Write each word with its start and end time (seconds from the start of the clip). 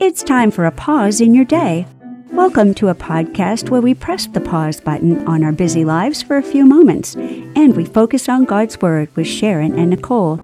It's 0.00 0.24
time 0.24 0.50
for 0.50 0.66
a 0.66 0.72
pause 0.72 1.20
in 1.20 1.34
your 1.34 1.44
day. 1.44 1.86
Welcome 2.32 2.74
to 2.74 2.88
a 2.88 2.96
podcast 2.96 3.70
where 3.70 3.80
we 3.80 3.94
press 3.94 4.26
the 4.26 4.40
pause 4.40 4.80
button 4.80 5.24
on 5.28 5.44
our 5.44 5.52
busy 5.52 5.84
lives 5.84 6.20
for 6.20 6.36
a 6.36 6.42
few 6.42 6.66
moments 6.66 7.14
and 7.14 7.76
we 7.76 7.84
focus 7.84 8.28
on 8.28 8.44
God's 8.44 8.80
Word 8.80 9.14
with 9.14 9.28
Sharon 9.28 9.78
and 9.78 9.90
Nicole. 9.90 10.40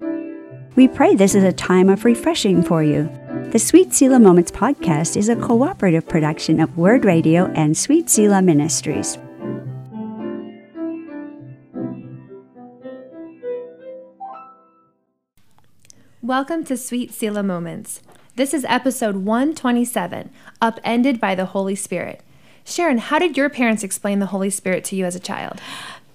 We 0.77 0.87
pray 0.87 1.15
this 1.15 1.35
is 1.35 1.43
a 1.43 1.51
time 1.51 1.89
of 1.89 2.05
refreshing 2.05 2.63
for 2.63 2.81
you. 2.81 3.09
The 3.51 3.59
Sweet 3.59 3.93
Selah 3.93 4.19
Moments 4.19 4.51
podcast 4.51 5.17
is 5.17 5.27
a 5.27 5.35
cooperative 5.35 6.07
production 6.07 6.61
of 6.61 6.77
Word 6.77 7.03
Radio 7.03 7.47
and 7.47 7.77
Sweet 7.77 8.09
Selah 8.09 8.41
Ministries. 8.41 9.17
Welcome 16.21 16.63
to 16.65 16.77
Sweet 16.77 17.11
Selah 17.11 17.43
Moments. 17.43 18.01
This 18.37 18.53
is 18.53 18.63
episode 18.69 19.17
127 19.17 20.29
Upended 20.61 21.19
by 21.19 21.35
the 21.35 21.47
Holy 21.47 21.75
Spirit. 21.75 22.21
Sharon, 22.63 22.97
how 22.97 23.19
did 23.19 23.35
your 23.35 23.49
parents 23.49 23.83
explain 23.83 24.19
the 24.19 24.27
Holy 24.27 24.49
Spirit 24.49 24.85
to 24.85 24.95
you 24.95 25.03
as 25.03 25.17
a 25.17 25.19
child? 25.19 25.59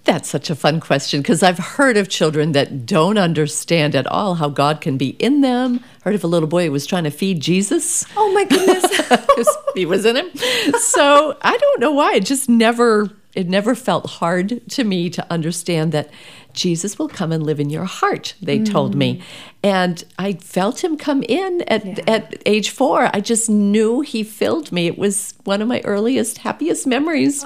That's 0.04 0.26
such 0.26 0.48
a 0.48 0.54
fun 0.54 0.80
question 0.80 1.20
because 1.20 1.42
I've 1.42 1.58
heard 1.58 1.98
of 1.98 2.08
children 2.08 2.52
that 2.52 2.86
don't 2.86 3.18
understand 3.18 3.94
at 3.94 4.06
all 4.06 4.36
how 4.36 4.48
God 4.48 4.80
can 4.80 4.96
be 4.96 5.10
in 5.18 5.42
them. 5.42 5.84
Heard 6.04 6.14
of 6.14 6.24
a 6.24 6.26
little 6.26 6.48
boy 6.48 6.64
who 6.64 6.72
was 6.72 6.86
trying 6.86 7.04
to 7.04 7.10
feed 7.10 7.40
Jesus. 7.40 8.06
Oh 8.16 8.32
my 8.32 8.44
goodness. 8.44 9.56
he 9.74 9.84
was 9.84 10.06
in 10.06 10.16
him. 10.16 10.30
So 10.78 11.36
I 11.42 11.54
don't 11.54 11.80
know 11.80 11.92
why. 11.92 12.14
It 12.14 12.24
just 12.24 12.48
never 12.48 13.10
it 13.34 13.46
never 13.46 13.74
felt 13.74 14.08
hard 14.08 14.66
to 14.70 14.84
me 14.84 15.10
to 15.10 15.26
understand 15.30 15.92
that 15.92 16.08
Jesus 16.56 16.98
will 16.98 17.08
come 17.08 17.30
and 17.30 17.44
live 17.44 17.60
in 17.60 17.70
your 17.70 17.84
heart, 17.84 18.34
they 18.42 18.58
mm. 18.58 18.70
told 18.70 18.96
me. 18.96 19.22
And 19.62 20.02
I 20.18 20.32
felt 20.32 20.82
him 20.82 20.96
come 20.96 21.22
in 21.22 21.62
at, 21.68 21.84
yeah. 21.84 22.04
at 22.08 22.42
age 22.46 22.70
four. 22.70 23.10
I 23.12 23.20
just 23.20 23.48
knew 23.48 24.00
he 24.00 24.22
filled 24.24 24.72
me. 24.72 24.86
It 24.86 24.98
was 24.98 25.34
one 25.44 25.62
of 25.62 25.68
my 25.68 25.80
earliest, 25.84 26.38
happiest 26.38 26.86
memories. 26.86 27.44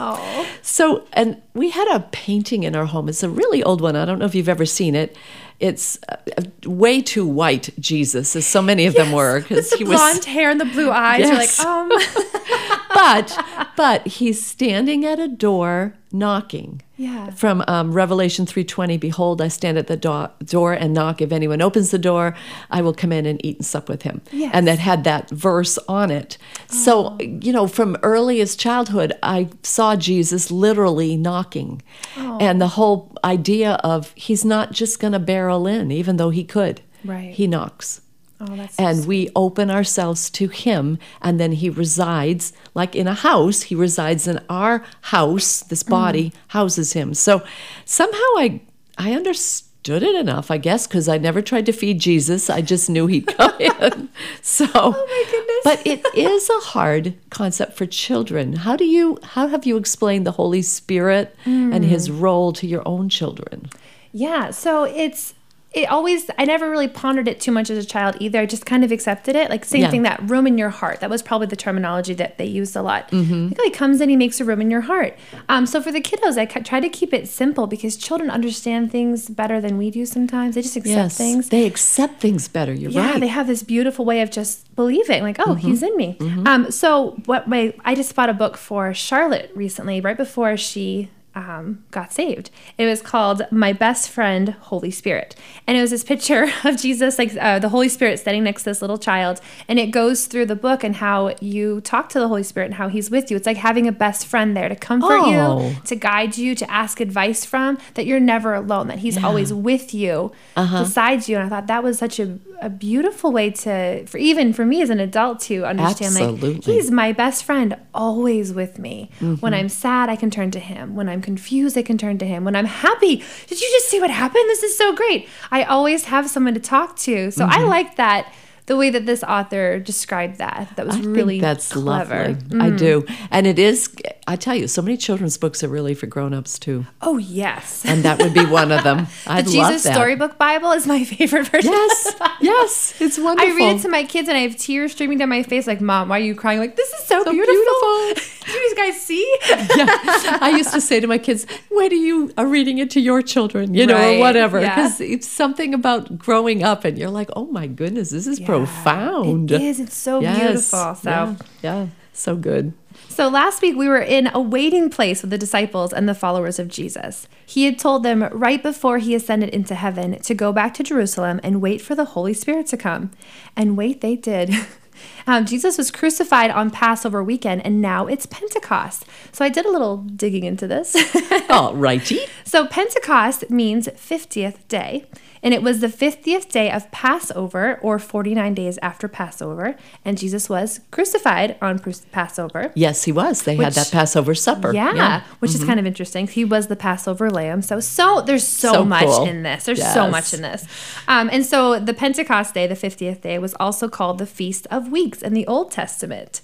So, 0.62 1.04
and 1.12 1.42
we 1.54 1.70
had 1.70 1.88
a 1.94 2.00
painting 2.12 2.62
in 2.62 2.74
our 2.74 2.86
home. 2.86 3.08
It's 3.08 3.22
a 3.22 3.28
really 3.28 3.62
old 3.62 3.80
one. 3.80 3.96
I 3.96 4.04
don't 4.04 4.18
know 4.18 4.26
if 4.26 4.34
you've 4.34 4.48
ever 4.48 4.66
seen 4.66 4.94
it 4.94 5.16
it's 5.60 5.98
uh, 6.08 6.16
way 6.64 7.02
too 7.02 7.26
white 7.26 7.68
Jesus, 7.78 8.34
as 8.34 8.46
so 8.46 8.62
many 8.62 8.86
of 8.86 8.94
yes, 8.94 9.04
them 9.04 9.14
were, 9.14 9.40
because 9.40 9.70
he 9.72 9.84
was 9.84 9.98
blonde 9.98 10.24
hair 10.24 10.50
and 10.50 10.58
the 10.58 10.64
blue 10.64 10.90
eyes. 10.90 11.20
Yes. 11.20 11.58
You're 11.58 11.66
like, 11.66 11.90
um. 11.92 12.80
but 12.94 13.72
but 13.76 14.06
he's 14.06 14.44
standing 14.44 15.04
at 15.04 15.20
a 15.20 15.28
door 15.28 15.94
knocking. 16.12 16.82
Yeah. 16.96 17.30
From 17.30 17.64
um, 17.66 17.92
Revelation 17.92 18.46
3:20, 18.46 18.98
behold, 18.98 19.40
I 19.40 19.48
stand 19.48 19.78
at 19.78 19.86
the 19.86 19.96
do- 19.96 20.28
door 20.44 20.72
and 20.72 20.92
knock. 20.92 21.22
If 21.22 21.32
anyone 21.32 21.62
opens 21.62 21.90
the 21.90 21.98
door, 21.98 22.34
I 22.70 22.82
will 22.82 22.92
come 22.94 23.12
in 23.12 23.26
and 23.26 23.44
eat 23.44 23.58
and 23.58 23.66
sup 23.66 23.88
with 23.88 24.02
him. 24.02 24.20
Yes. 24.32 24.50
And 24.52 24.66
that 24.66 24.78
had 24.78 25.04
that 25.04 25.30
verse 25.30 25.78
on 25.88 26.10
it. 26.10 26.36
Oh. 26.70 26.74
So, 26.74 27.18
you 27.20 27.52
know, 27.52 27.66
from 27.66 27.96
earliest 28.02 28.58
childhood, 28.58 29.12
I 29.22 29.48
saw 29.62 29.96
Jesus 29.96 30.50
literally 30.50 31.16
knocking. 31.16 31.82
Oh. 32.16 32.38
And 32.40 32.60
the 32.60 32.68
whole 32.68 33.12
idea 33.24 33.72
of 33.84 34.12
he's 34.14 34.44
not 34.44 34.72
just 34.72 35.00
going 35.00 35.12
to 35.12 35.18
barrel 35.18 35.66
in, 35.66 35.90
even 35.90 36.16
though 36.16 36.30
he 36.30 36.44
could. 36.44 36.82
Right. 37.04 37.32
He 37.32 37.46
knocks. 37.46 38.02
Oh, 38.42 38.68
and 38.78 39.06
we 39.06 39.28
open 39.36 39.70
ourselves 39.70 40.30
to 40.30 40.48
him 40.48 40.98
and 41.20 41.38
then 41.38 41.52
he 41.52 41.68
resides 41.68 42.54
like 42.72 42.96
in 42.96 43.06
a 43.06 43.12
house 43.12 43.64
he 43.64 43.74
resides 43.74 44.26
in 44.26 44.40
our 44.48 44.82
house 45.02 45.60
this 45.60 45.82
mm. 45.82 45.90
body 45.90 46.30
mm. 46.30 46.34
houses 46.48 46.94
him 46.94 47.12
so 47.12 47.42
somehow 47.84 48.18
i 48.38 48.62
i 48.96 49.12
understood 49.12 50.02
it 50.02 50.14
enough 50.14 50.50
i 50.50 50.56
guess 50.56 50.86
because 50.86 51.06
i 51.06 51.18
never 51.18 51.42
tried 51.42 51.66
to 51.66 51.72
feed 51.72 51.98
jesus 51.98 52.48
i 52.48 52.62
just 52.62 52.88
knew 52.88 53.06
he'd 53.06 53.26
come 53.36 53.52
in 53.60 54.08
so 54.40 54.66
oh 54.74 54.90
my 54.90 55.24
goodness 55.30 55.60
but 55.62 55.86
it 55.86 56.02
is 56.16 56.48
a 56.48 56.70
hard 56.70 57.12
concept 57.28 57.76
for 57.76 57.84
children 57.84 58.54
how 58.54 58.74
do 58.74 58.86
you 58.86 59.18
how 59.22 59.48
have 59.48 59.66
you 59.66 59.76
explained 59.76 60.26
the 60.26 60.32
holy 60.32 60.62
spirit 60.62 61.36
mm. 61.44 61.74
and 61.74 61.84
his 61.84 62.10
role 62.10 62.54
to 62.54 62.66
your 62.66 62.82
own 62.88 63.10
children 63.10 63.68
yeah 64.12 64.50
so 64.50 64.84
it's 64.84 65.34
it 65.72 65.88
always 65.88 66.28
i 66.36 66.44
never 66.44 66.68
really 66.68 66.88
pondered 66.88 67.28
it 67.28 67.40
too 67.40 67.52
much 67.52 67.70
as 67.70 67.78
a 67.78 67.86
child 67.86 68.16
either. 68.20 68.40
I 68.40 68.46
just 68.46 68.66
kind 68.66 68.84
of 68.84 68.90
accepted 68.90 69.36
it. 69.36 69.50
Like 69.50 69.64
same 69.64 69.82
yeah. 69.82 69.90
thing 69.90 70.02
that 70.02 70.20
room 70.28 70.46
in 70.46 70.58
your 70.58 70.70
heart. 70.70 71.00
That 71.00 71.10
was 71.10 71.22
probably 71.22 71.46
the 71.46 71.56
terminology 71.56 72.14
that 72.14 72.38
they 72.38 72.44
used 72.44 72.74
a 72.74 72.82
lot. 72.82 73.08
Mm-hmm. 73.10 73.48
like, 73.56 73.60
he 73.64 73.70
comes 73.70 73.96
in 73.96 74.02
and 74.02 74.10
he 74.10 74.16
makes 74.16 74.40
a 74.40 74.44
room 74.44 74.60
in 74.60 74.70
your 74.70 74.82
heart. 74.82 75.16
Um, 75.48 75.66
so 75.66 75.80
for 75.80 75.92
the 75.92 76.00
kiddos 76.00 76.36
i 76.36 76.46
try 76.46 76.80
to 76.80 76.88
keep 76.88 77.14
it 77.14 77.28
simple 77.28 77.66
because 77.66 77.96
children 77.96 78.30
understand 78.30 78.90
things 78.90 79.28
better 79.28 79.60
than 79.60 79.78
we 79.78 79.90
do 79.90 80.04
sometimes. 80.06 80.54
They 80.54 80.62
just 80.62 80.76
accept 80.76 80.96
yes, 80.96 81.16
things. 81.16 81.48
They 81.50 81.66
accept 81.66 82.20
things 82.20 82.48
better. 82.48 82.72
You're 82.72 82.90
yeah, 82.90 83.12
right. 83.12 83.20
they 83.20 83.28
have 83.28 83.46
this 83.46 83.62
beautiful 83.62 84.04
way 84.04 84.22
of 84.22 84.30
just 84.30 84.74
believing 84.74 85.22
like 85.22 85.38
oh 85.38 85.54
mm-hmm. 85.54 85.68
he's 85.68 85.82
in 85.82 85.96
me. 85.96 86.16
Mm-hmm. 86.18 86.46
um, 86.46 86.70
so 86.70 87.12
what 87.26 87.46
my 87.46 87.74
i 87.84 87.94
just 87.94 88.14
bought 88.14 88.30
a 88.30 88.34
book 88.34 88.56
for 88.56 88.92
charlotte 88.94 89.50
recently 89.54 90.00
right 90.00 90.16
before 90.16 90.56
she 90.56 91.10
um, 91.34 91.84
got 91.90 92.12
saved. 92.12 92.50
It 92.76 92.86
was 92.86 93.00
called 93.02 93.42
My 93.50 93.72
Best 93.72 94.10
Friend, 94.10 94.50
Holy 94.50 94.90
Spirit. 94.90 95.36
And 95.66 95.76
it 95.76 95.80
was 95.80 95.90
this 95.90 96.02
picture 96.02 96.50
of 96.64 96.76
Jesus, 96.76 97.18
like 97.18 97.36
uh, 97.40 97.58
the 97.58 97.68
Holy 97.68 97.88
Spirit 97.88 98.18
standing 98.18 98.44
next 98.44 98.64
to 98.64 98.70
this 98.70 98.80
little 98.80 98.98
child. 98.98 99.40
And 99.68 99.78
it 99.78 99.90
goes 99.90 100.26
through 100.26 100.46
the 100.46 100.56
book 100.56 100.82
and 100.82 100.96
how 100.96 101.34
you 101.40 101.80
talk 101.82 102.08
to 102.10 102.18
the 102.18 102.28
Holy 102.28 102.42
Spirit 102.42 102.66
and 102.66 102.74
how 102.74 102.88
he's 102.88 103.10
with 103.10 103.30
you. 103.30 103.36
It's 103.36 103.46
like 103.46 103.56
having 103.56 103.86
a 103.86 103.92
best 103.92 104.26
friend 104.26 104.56
there 104.56 104.68
to 104.68 104.76
comfort 104.76 105.08
oh. 105.10 105.68
you, 105.68 105.76
to 105.84 105.96
guide 105.96 106.36
you, 106.36 106.54
to 106.56 106.70
ask 106.70 107.00
advice 107.00 107.44
from, 107.44 107.78
that 107.94 108.06
you're 108.06 108.20
never 108.20 108.54
alone, 108.54 108.88
that 108.88 108.98
he's 108.98 109.16
yeah. 109.16 109.26
always 109.26 109.52
with 109.52 109.94
you, 109.94 110.32
uh-huh. 110.56 110.82
beside 110.82 111.28
you. 111.28 111.36
And 111.36 111.46
I 111.46 111.48
thought 111.48 111.68
that 111.68 111.82
was 111.82 111.98
such 111.98 112.18
a, 112.18 112.38
a 112.60 112.68
beautiful 112.68 113.30
way 113.30 113.50
to, 113.50 114.04
for 114.06 114.18
even 114.18 114.52
for 114.52 114.66
me 114.66 114.82
as 114.82 114.90
an 114.90 115.00
adult 115.00 115.40
to 115.40 115.64
understand, 115.64 116.16
Absolutely. 116.16 116.54
like, 116.54 116.64
he's 116.64 116.90
my 116.90 117.12
best 117.12 117.44
friend, 117.44 117.76
always 117.94 118.52
with 118.52 118.78
me. 118.78 119.10
Mm-hmm. 119.20 119.34
When 119.36 119.54
I'm 119.54 119.68
sad, 119.68 120.08
I 120.08 120.16
can 120.16 120.30
turn 120.30 120.50
to 120.52 120.60
him. 120.60 120.94
When 120.96 121.08
I'm 121.08 121.19
I'm 121.20 121.22
confused, 121.22 121.76
I 121.76 121.82
can 121.82 121.98
turn 121.98 122.16
to 122.18 122.26
him. 122.26 122.44
When 122.44 122.56
I'm 122.56 122.64
happy, 122.64 123.16
did 123.46 123.60
you 123.60 123.70
just 123.72 123.90
see 123.90 124.00
what 124.00 124.10
happened? 124.10 124.44
This 124.48 124.62
is 124.62 124.76
so 124.76 124.94
great. 124.94 125.28
I 125.50 125.64
always 125.64 126.04
have 126.04 126.30
someone 126.30 126.54
to 126.54 126.60
talk 126.60 126.96
to. 127.00 127.30
So 127.30 127.44
mm-hmm. 127.44 127.52
I 127.52 127.64
like 127.64 127.96
that 127.96 128.32
the 128.70 128.76
way 128.76 128.88
that 128.88 129.04
this 129.04 129.24
author 129.24 129.80
described 129.80 130.38
that. 130.38 130.70
That 130.76 130.86
was 130.86 130.94
I 130.94 131.00
really 131.00 131.40
that's 131.40 131.72
clever. 131.72 132.28
lovely. 132.28 132.56
Mm. 132.56 132.62
I 132.62 132.70
do, 132.70 133.04
and 133.32 133.44
it 133.44 133.58
is. 133.58 133.92
I 134.28 134.36
tell 134.36 134.54
you, 134.54 134.68
so 134.68 134.80
many 134.80 134.96
children's 134.96 135.36
books 135.36 135.64
are 135.64 135.68
really 135.68 135.92
for 135.92 136.06
grown-ups 136.06 136.56
too. 136.60 136.86
Oh 137.02 137.18
yes, 137.18 137.84
and 137.84 138.04
that 138.04 138.22
would 138.22 138.32
be 138.32 138.46
one 138.46 138.70
of 138.70 138.84
them. 138.84 139.08
the 139.26 139.42
Jesus 139.42 139.82
that. 139.82 139.94
Storybook 139.94 140.38
Bible 140.38 140.70
is 140.70 140.86
my 140.86 141.02
favorite 141.16 141.48
version. 141.48 141.72
Yes, 141.72 142.14
yes, 142.40 142.94
it's 143.00 143.18
wonderful. 143.18 143.52
I 143.52 143.56
read 143.56 143.78
it 143.78 143.82
to 143.82 143.88
my 143.88 144.04
kids, 144.04 144.28
and 144.28 144.38
I 144.38 144.42
have 144.42 144.56
tears 144.56 144.92
streaming 144.92 145.18
down 145.18 145.30
my 145.30 145.42
face. 145.42 145.66
Like, 145.66 145.80
Mom, 145.80 146.08
why 146.08 146.20
are 146.20 146.22
you 146.22 146.36
crying? 146.36 146.60
Like, 146.60 146.76
this 146.76 146.92
is 146.92 147.04
so, 147.06 147.24
so 147.24 147.32
beautiful. 147.32 147.52
beautiful. 147.52 148.40
do 148.46 148.52
you 148.52 148.74
guys 148.76 149.00
see? 149.00 149.36
yeah, 149.48 150.38
I 150.40 150.54
used 150.56 150.72
to 150.72 150.80
say 150.80 151.00
to 151.00 151.08
my 151.08 151.18
kids, 151.18 151.44
"Wait 151.72 151.88
till 151.88 151.98
you 151.98 152.32
are 152.38 152.46
reading 152.46 152.78
it 152.78 152.90
to 152.90 153.00
your 153.00 153.20
children, 153.20 153.74
you 153.74 153.84
know, 153.84 153.94
right. 153.94 154.16
or 154.16 154.20
whatever," 154.20 154.60
because 154.60 155.00
yeah. 155.00 155.14
it's 155.14 155.26
something 155.26 155.74
about 155.74 156.18
growing 156.18 156.62
up, 156.62 156.84
and 156.84 156.96
you're 156.96 157.10
like, 157.10 157.30
"Oh 157.34 157.46
my 157.46 157.66
goodness, 157.66 158.10
this 158.10 158.28
is 158.28 158.38
yeah. 158.38 158.46
Profound." 158.66 159.50
It 159.50 159.60
is. 159.60 159.80
It's 159.80 159.96
so 159.96 160.20
yes. 160.20 160.38
beautiful. 160.38 160.94
So 160.94 161.10
yeah. 161.10 161.36
yeah, 161.62 161.86
so 162.12 162.36
good. 162.36 162.72
So 163.08 163.28
last 163.28 163.60
week 163.60 163.76
we 163.76 163.88
were 163.88 164.00
in 164.00 164.30
a 164.32 164.40
waiting 164.40 164.88
place 164.88 165.22
with 165.22 165.30
the 165.30 165.38
disciples 165.38 165.92
and 165.92 166.08
the 166.08 166.14
followers 166.14 166.58
of 166.58 166.68
Jesus. 166.68 167.28
He 167.44 167.64
had 167.64 167.78
told 167.78 168.02
them 168.02 168.22
right 168.32 168.62
before 168.62 168.98
he 168.98 169.14
ascended 169.14 169.50
into 169.50 169.74
heaven 169.74 170.18
to 170.20 170.34
go 170.34 170.52
back 170.52 170.74
to 170.74 170.82
Jerusalem 170.82 171.40
and 171.42 171.60
wait 171.60 171.80
for 171.80 171.94
the 171.94 172.04
Holy 172.06 172.34
Spirit 172.34 172.66
to 172.68 172.76
come. 172.76 173.10
And 173.56 173.76
wait, 173.76 174.00
they 174.00 174.16
did. 174.16 174.54
Um, 175.26 175.46
Jesus 175.46 175.78
was 175.78 175.90
crucified 175.90 176.50
on 176.50 176.70
Passover 176.70 177.22
weekend, 177.22 177.64
and 177.64 177.80
now 177.80 178.06
it's 178.06 178.26
Pentecost. 178.26 179.04
So 179.32 179.44
I 179.44 179.48
did 179.48 179.64
a 179.64 179.70
little 179.70 179.98
digging 179.98 180.44
into 180.44 180.66
this. 180.66 180.96
All 181.50 181.74
righty. 181.74 182.20
So 182.44 182.66
Pentecost 182.66 183.50
means 183.50 183.88
50th 183.88 184.66
day. 184.68 185.06
And 185.42 185.54
it 185.54 185.62
was 185.62 185.80
the 185.80 185.86
50th 185.86 186.50
day 186.50 186.70
of 186.70 186.90
Passover, 186.90 187.78
or 187.82 187.98
49 187.98 188.54
days 188.54 188.78
after 188.82 189.08
Passover. 189.08 189.76
And 190.04 190.18
Jesus 190.18 190.48
was 190.48 190.80
crucified 190.90 191.56
on 191.62 191.78
Passover. 192.12 192.72
Yes, 192.74 193.04
he 193.04 193.12
was. 193.12 193.42
They 193.42 193.56
which, 193.56 193.64
had 193.64 193.72
that 193.74 193.90
Passover 193.90 194.34
supper. 194.34 194.74
Yeah, 194.74 194.94
yeah. 194.94 195.22
which 195.38 195.52
mm-hmm. 195.52 195.62
is 195.62 195.66
kind 195.66 195.80
of 195.80 195.86
interesting. 195.86 196.26
He 196.26 196.44
was 196.44 196.66
the 196.66 196.76
Passover 196.76 197.30
lamb. 197.30 197.62
So, 197.62 197.80
so 197.80 198.20
there's 198.20 198.46
so, 198.46 198.72
so 198.72 198.84
much 198.84 199.04
cool. 199.04 199.26
in 199.26 199.42
this. 199.42 199.64
There's 199.64 199.78
yes. 199.78 199.94
so 199.94 200.10
much 200.10 200.34
in 200.34 200.42
this. 200.42 200.66
Um, 201.08 201.30
and 201.32 201.44
so 201.44 201.78
the 201.80 201.94
Pentecost 201.94 202.54
day, 202.54 202.66
the 202.66 202.74
50th 202.74 203.22
day, 203.22 203.38
was 203.38 203.54
also 203.58 203.88
called 203.88 204.18
the 204.18 204.26
Feast 204.26 204.66
of 204.70 204.92
Weeks 204.92 205.22
in 205.22 205.32
the 205.32 205.46
Old 205.46 205.70
Testament. 205.70 206.42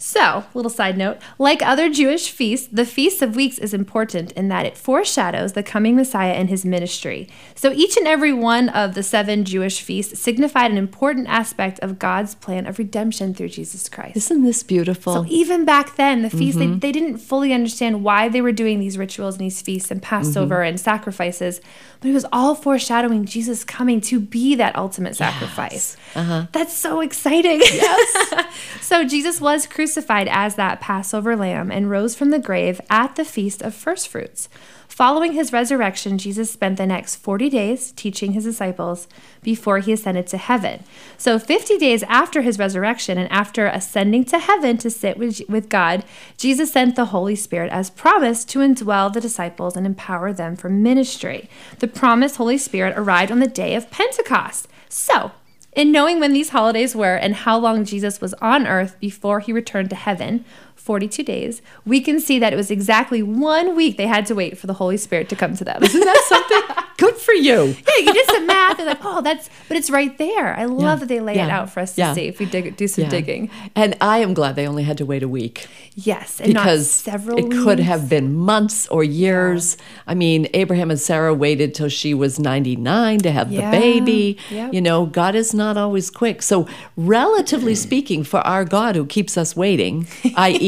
So, 0.00 0.44
little 0.54 0.70
side 0.70 0.96
note 0.96 1.18
like 1.38 1.60
other 1.60 1.90
Jewish 1.90 2.30
feasts, 2.30 2.68
the 2.70 2.86
Feast 2.86 3.20
of 3.20 3.34
Weeks 3.34 3.58
is 3.58 3.74
important 3.74 4.30
in 4.32 4.46
that 4.48 4.64
it 4.64 4.76
foreshadows 4.76 5.54
the 5.54 5.62
coming 5.64 5.96
Messiah 5.96 6.34
and 6.34 6.48
his 6.48 6.64
ministry. 6.64 7.28
So, 7.56 7.72
each 7.72 7.96
and 7.96 8.06
every 8.06 8.32
one 8.32 8.68
of 8.68 8.94
the 8.94 9.02
seven 9.02 9.44
Jewish 9.44 9.82
feasts 9.82 10.20
signified 10.20 10.70
an 10.70 10.78
important 10.78 11.26
aspect 11.26 11.80
of 11.80 11.98
God's 11.98 12.36
plan 12.36 12.64
of 12.64 12.78
redemption 12.78 13.34
through 13.34 13.48
Jesus 13.48 13.88
Christ. 13.88 14.16
Isn't 14.16 14.44
this 14.44 14.62
beautiful? 14.62 15.14
So, 15.14 15.26
even 15.28 15.64
back 15.64 15.96
then, 15.96 16.22
the 16.22 16.30
feasts, 16.30 16.60
mm-hmm. 16.60 16.74
they, 16.74 16.78
they 16.78 16.92
didn't 16.92 17.18
fully 17.18 17.52
understand 17.52 18.04
why 18.04 18.28
they 18.28 18.40
were 18.40 18.52
doing 18.52 18.78
these 18.78 18.96
rituals 18.96 19.34
and 19.34 19.40
these 19.40 19.60
feasts 19.60 19.90
and 19.90 20.00
Passover 20.00 20.56
mm-hmm. 20.56 20.68
and 20.68 20.80
sacrifices. 20.80 21.60
But 22.00 22.08
it 22.08 22.14
was 22.14 22.26
all 22.32 22.54
foreshadowing 22.54 23.24
Jesus 23.24 23.64
coming 23.64 24.00
to 24.02 24.20
be 24.20 24.54
that 24.54 24.76
ultimate 24.76 25.16
sacrifice. 25.16 25.96
Uh-huh. 26.14 26.46
That's 26.52 26.76
so 26.76 27.00
exciting. 27.00 27.60
Yes. 27.60 28.46
so 28.80 29.04
Jesus 29.04 29.40
was 29.40 29.66
crucified 29.66 30.28
as 30.28 30.54
that 30.54 30.80
Passover 30.80 31.36
lamb 31.36 31.70
and 31.70 31.90
rose 31.90 32.14
from 32.14 32.30
the 32.30 32.38
grave 32.38 32.80
at 32.88 33.16
the 33.16 33.24
feast 33.24 33.62
of 33.62 33.74
first 33.74 34.08
fruits. 34.08 34.48
Following 34.88 35.32
his 35.34 35.52
resurrection, 35.52 36.18
Jesus 36.18 36.50
spent 36.50 36.78
the 36.78 36.86
next 36.86 37.16
40 37.16 37.50
days 37.50 37.92
teaching 37.92 38.32
his 38.32 38.44
disciples 38.44 39.06
before 39.42 39.78
he 39.78 39.92
ascended 39.92 40.26
to 40.28 40.38
heaven. 40.38 40.82
So, 41.18 41.38
50 41.38 41.76
days 41.78 42.02
after 42.04 42.42
his 42.42 42.58
resurrection 42.58 43.18
and 43.18 43.30
after 43.30 43.66
ascending 43.66 44.24
to 44.24 44.38
heaven 44.38 44.78
to 44.78 44.90
sit 44.90 45.18
with, 45.18 45.68
God, 45.68 46.04
Jesus 46.36 46.72
sent 46.72 46.96
the 46.96 47.06
Holy 47.06 47.36
Spirit 47.36 47.70
as 47.70 47.90
promised 47.90 48.48
to 48.50 48.60
indwell 48.60 49.12
the 49.12 49.20
disciples 49.20 49.76
and 49.76 49.86
empower 49.86 50.32
them 50.32 50.56
for 50.56 50.68
ministry. 50.70 51.48
The 51.78 51.86
promised 51.86 52.36
Holy 52.36 52.58
Spirit 52.58 52.94
arrived 52.96 53.30
on 53.30 53.40
the 53.40 53.46
day 53.46 53.74
of 53.74 53.90
Pentecost. 53.90 54.68
So, 54.88 55.32
in 55.78 55.92
knowing 55.92 56.18
when 56.18 56.32
these 56.32 56.48
holidays 56.48 56.96
were 56.96 57.14
and 57.14 57.34
how 57.34 57.56
long 57.56 57.84
Jesus 57.84 58.20
was 58.20 58.34
on 58.34 58.66
earth 58.66 58.98
before 58.98 59.38
he 59.38 59.52
returned 59.52 59.90
to 59.90 59.96
heaven, 59.96 60.44
42 60.78 61.22
days, 61.22 61.60
we 61.84 62.00
can 62.00 62.18
see 62.20 62.38
that 62.38 62.52
it 62.52 62.56
was 62.56 62.70
exactly 62.70 63.22
one 63.22 63.76
week 63.76 63.96
they 63.96 64.06
had 64.06 64.24
to 64.26 64.34
wait 64.34 64.56
for 64.56 64.66
the 64.66 64.72
Holy 64.74 64.96
Spirit 64.96 65.28
to 65.28 65.36
come 65.36 65.54
to 65.56 65.64
them. 65.64 65.82
Isn't 65.82 66.00
that 66.00 66.24
something? 66.28 66.84
Good 66.96 67.16
for 67.16 67.32
you. 67.34 67.76
yeah, 67.86 67.98
you 68.04 68.12
did 68.12 68.26
some 68.26 68.46
math. 68.46 68.76
They're 68.78 68.86
like, 68.86 69.04
oh, 69.04 69.20
that's, 69.20 69.48
but 69.68 69.76
it's 69.76 69.90
right 69.90 70.16
there. 70.18 70.54
I 70.56 70.64
love 70.64 70.80
Yeah. 70.80 70.94
that 70.96 71.08
they 71.08 71.20
lay 71.20 71.34
it 71.34 71.50
out 71.50 71.70
for 71.70 71.80
us 71.80 71.94
to 71.94 72.00
Yeah. 72.00 72.14
see 72.14 72.22
if 72.26 72.38
we 72.40 72.46
dig, 72.46 72.76
do 72.76 72.88
some 72.88 73.04
Yeah. 73.04 73.10
digging. 73.10 73.50
And 73.76 73.96
I 74.00 74.18
am 74.18 74.34
glad 74.34 74.56
they 74.56 74.66
only 74.66 74.82
had 74.84 74.96
to 74.98 75.06
wait 75.06 75.22
a 75.22 75.28
week 75.28 75.66
Yes, 75.94 76.40
and 76.40 76.54
not 76.54 76.64
because 76.64 76.90
several 76.90 77.38
it 77.38 77.50
could 77.50 77.80
have 77.80 78.08
been 78.08 78.34
months 78.34 78.86
or 78.88 79.02
years. 79.04 79.76
I 80.06 80.14
mean, 80.14 80.48
Abraham 80.54 80.90
and 80.90 80.98
Sarah 81.00 81.34
waited 81.34 81.74
till 81.74 81.88
she 81.88 82.14
was 82.14 82.38
99 82.40 83.18
to 83.20 83.30
have 83.30 83.52
Yeah. 83.52 83.70
the 83.70 83.78
baby. 83.78 84.38
Yep. 84.50 84.74
You 84.74 84.80
know, 84.80 85.06
God 85.06 85.34
is 85.34 85.52
not 85.54 85.76
always 85.76 86.08
quick. 86.10 86.40
So, 86.42 86.66
relatively 86.96 87.74
speaking, 87.88 88.24
for 88.24 88.40
our 88.40 88.64
God 88.64 88.96
who 88.96 89.06
keeps 89.06 89.36
us 89.36 89.54
waiting, 89.56 90.06
i.e., 90.36 90.67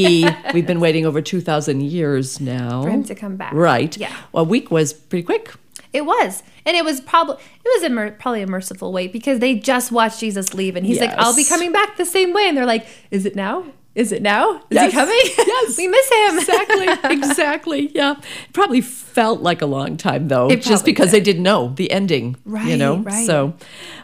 we've 0.53 0.67
been 0.67 0.79
waiting 0.79 1.05
over 1.05 1.21
2,000 1.21 1.81
years 1.81 2.39
now. 2.39 2.83
For 2.83 2.89
him 2.89 3.03
to 3.05 3.15
come 3.15 3.35
back. 3.37 3.53
Right. 3.53 3.95
Yeah. 3.97 4.15
A 4.33 4.43
week 4.43 4.71
was 4.71 4.93
pretty 4.93 5.23
quick. 5.23 5.53
It 5.93 6.05
was, 6.05 6.41
and 6.65 6.77
it 6.77 6.85
was 6.85 7.01
probably 7.01 7.35
it 7.35 7.69
was 7.75 7.83
a 7.83 7.89
mer- 7.89 8.11
probably 8.11 8.41
a 8.41 8.47
merciful 8.47 8.93
wait 8.93 9.11
because 9.11 9.39
they 9.39 9.55
just 9.55 9.91
watched 9.91 10.21
Jesus 10.21 10.53
leave, 10.53 10.77
and 10.77 10.85
he's 10.85 11.01
like, 11.01 11.11
"I'll 11.17 11.35
be 11.35 11.43
coming 11.43 11.73
back 11.73 11.97
the 11.97 12.05
same 12.05 12.31
way," 12.33 12.47
and 12.47 12.55
they're 12.55 12.65
like, 12.65 12.87
"Is 13.11 13.25
it 13.25 13.35
now? 13.35 13.65
Is 13.93 14.13
it 14.13 14.21
now? 14.21 14.55
Is 14.55 14.61
Yes. 14.71 14.91
he 14.91 14.97
coming? 14.97 15.19
Yes. 15.37 15.77
we 15.77 15.87
miss 15.87 16.09
him 16.11 16.37
exactly, 16.39 16.87
exactly. 17.17 17.91
Yeah. 17.93 18.13
It 18.13 18.53
probably 18.53 18.79
felt 18.81 19.41
like 19.41 19.61
a 19.61 19.65
long 19.65 19.97
time 19.97 20.29
though, 20.29 20.49
It 20.49 20.61
just 20.61 20.85
because 20.85 21.11
did. 21.11 21.17
they 21.19 21.23
didn't 21.23 21.43
know 21.43 21.73
the 21.75 21.91
ending. 21.91 22.37
Right. 22.45 22.67
You 22.67 22.77
know? 22.77 22.97
right. 22.99 23.25
So 23.25 23.53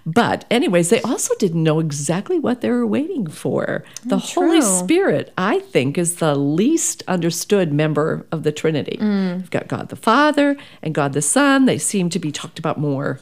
but 0.05 0.45
anyways, 0.51 0.89
they 0.89 1.01
also 1.01 1.33
didn't 1.37 1.63
know 1.63 1.79
exactly 1.79 2.39
what 2.39 2.61
they 2.61 2.69
were 2.69 2.87
waiting 2.87 3.27
for. 3.27 3.83
The 4.05 4.17
Holy. 4.17 4.61
Spirit, 4.61 5.33
I 5.37 5.59
think, 5.59 5.97
is 5.97 6.15
the 6.17 6.33
least 6.35 7.03
understood 7.09 7.73
member 7.73 8.25
of 8.31 8.43
the 8.43 8.51
Trinity. 8.53 8.97
Mm. 9.01 9.39
You've 9.39 9.51
got 9.51 9.67
God 9.67 9.89
the 9.89 9.95
Father 9.97 10.55
and 10.81 10.93
God 10.95 11.11
the 11.13 11.21
Son. 11.21 11.65
They 11.65 11.77
seem 11.77 12.09
to 12.11 12.19
be 12.19 12.31
talked 12.31 12.57
about 12.59 12.77
more. 12.79 13.19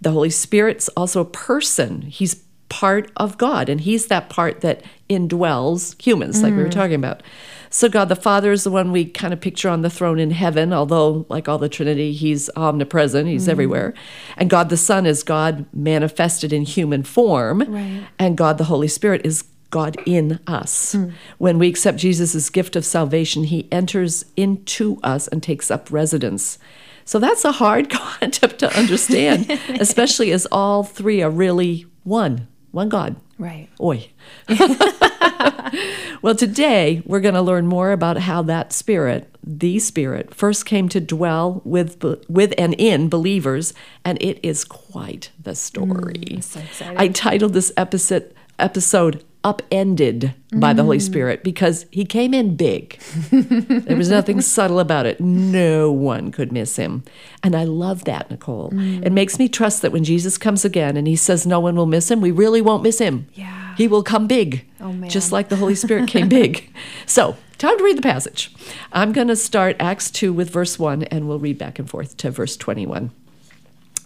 The 0.00 0.12
Holy 0.12 0.30
Spirit's 0.30 0.88
also 0.90 1.20
a 1.22 1.24
person. 1.24 2.02
He's 2.02 2.44
part 2.68 3.10
of 3.16 3.38
God, 3.38 3.68
and 3.68 3.80
He's 3.80 4.06
that 4.06 4.28
part 4.28 4.60
that 4.60 4.82
indwells 5.08 6.00
humans, 6.02 6.42
like 6.42 6.54
we 6.54 6.60
Mm. 6.60 6.64
were 6.64 6.70
talking 6.72 6.94
about. 6.94 7.22
So, 7.70 7.88
God 7.88 8.08
the 8.08 8.16
Father 8.16 8.50
is 8.52 8.64
the 8.64 8.70
one 8.70 8.92
we 8.92 9.04
kind 9.04 9.32
of 9.32 9.40
picture 9.40 9.68
on 9.68 9.82
the 9.82 9.90
throne 9.90 10.18
in 10.18 10.30
heaven, 10.30 10.72
although, 10.72 11.26
like 11.28 11.48
all 11.48 11.58
the 11.58 11.68
Trinity, 11.68 12.12
He's 12.12 12.48
omnipresent, 12.56 13.28
He's 13.28 13.46
Mm. 13.46 13.50
everywhere. 13.50 13.94
And 14.36 14.48
God 14.50 14.68
the 14.70 14.76
Son 14.76 15.06
is 15.06 15.22
God 15.22 15.66
manifested 15.74 16.52
in 16.52 16.62
human 16.62 17.02
form. 17.02 17.64
Right. 17.68 18.04
And 18.18 18.36
God 18.36 18.58
the 18.58 18.64
Holy 18.64 18.88
Spirit 18.88 19.22
is 19.24 19.44
God 19.70 19.98
in 20.06 20.38
us. 20.46 20.96
When 21.36 21.58
we 21.58 21.68
accept 21.68 21.98
Jesus' 21.98 22.48
gift 22.48 22.74
of 22.74 22.86
salvation, 22.86 23.44
He 23.44 23.68
enters 23.70 24.24
into 24.36 24.98
us 25.02 25.28
and 25.28 25.42
takes 25.42 25.70
up 25.70 25.88
residence. 25.90 26.58
So 27.04 27.18
that's 27.18 27.44
a 27.44 27.52
hard 27.52 27.90
concept 28.22 28.60
to 28.60 28.74
understand, 28.78 29.50
especially 29.80 30.32
as 30.32 30.46
all 30.50 30.84
three 30.84 31.22
are 31.22 31.30
really 31.30 31.84
one, 32.04 32.46
one 32.70 32.88
God. 32.88 33.16
Right. 33.38 33.68
Oi. 33.80 34.10
well, 36.22 36.34
today 36.34 37.02
we're 37.06 37.20
going 37.20 37.34
to 37.34 37.42
learn 37.42 37.66
more 37.66 37.92
about 37.92 38.18
how 38.18 38.42
that 38.42 38.72
spirit, 38.72 39.34
the 39.44 39.78
spirit, 39.78 40.34
first 40.34 40.66
came 40.66 40.88
to 40.88 41.00
dwell 41.00 41.62
with 41.64 42.02
with 42.28 42.52
and 42.58 42.74
in 42.74 43.08
believers, 43.08 43.74
and 44.04 44.20
it 44.20 44.40
is 44.42 44.64
quite 44.64 45.30
the 45.40 45.54
story. 45.54 46.14
Mm, 46.14 46.42
so 46.42 46.60
exciting. 46.60 46.98
I 46.98 47.08
titled 47.08 47.52
this 47.52 47.72
episode 47.76 48.34
episode 48.58 49.24
upended 49.44 50.34
by 50.52 50.72
the 50.72 50.82
Holy 50.82 50.98
mm. 50.98 51.02
Spirit 51.02 51.44
because 51.44 51.86
he 51.90 52.04
came 52.04 52.34
in 52.34 52.56
big. 52.56 52.98
there 53.30 53.96
was 53.96 54.10
nothing 54.10 54.40
subtle 54.40 54.80
about 54.80 55.06
it. 55.06 55.20
No 55.20 55.92
one 55.92 56.32
could 56.32 56.52
miss 56.52 56.76
him. 56.76 57.04
And 57.42 57.54
I 57.54 57.64
love 57.64 58.04
that, 58.04 58.30
Nicole. 58.30 58.70
Mm. 58.70 59.04
It 59.04 59.12
makes 59.12 59.38
me 59.38 59.48
trust 59.48 59.82
that 59.82 59.92
when 59.92 60.04
Jesus 60.04 60.38
comes 60.38 60.64
again 60.64 60.96
and 60.96 61.06
he 61.06 61.16
says 61.16 61.46
no 61.46 61.60
one 61.60 61.76
will 61.76 61.86
miss 61.86 62.10
him, 62.10 62.20
we 62.20 62.30
really 62.30 62.60
won't 62.60 62.82
miss 62.82 62.98
him. 62.98 63.28
Yeah. 63.34 63.74
He 63.76 63.86
will 63.86 64.02
come 64.02 64.26
big. 64.26 64.66
Oh, 64.80 64.92
man. 64.92 65.10
Just 65.10 65.30
like 65.30 65.48
the 65.48 65.56
Holy 65.56 65.74
Spirit 65.74 66.08
came 66.08 66.28
big. 66.40 66.72
So, 67.06 67.36
time 67.58 67.78
to 67.78 67.84
read 67.84 67.98
the 67.98 68.02
passage. 68.02 68.52
I'm 68.92 69.12
going 69.12 69.28
to 69.28 69.36
start 69.36 69.76
Acts 69.78 70.10
2 70.10 70.32
with 70.32 70.50
verse 70.50 70.78
1 70.78 71.04
and 71.04 71.28
we'll 71.28 71.38
read 71.38 71.58
back 71.58 71.78
and 71.78 71.88
forth 71.88 72.16
to 72.18 72.30
verse 72.30 72.56
21. 72.56 73.10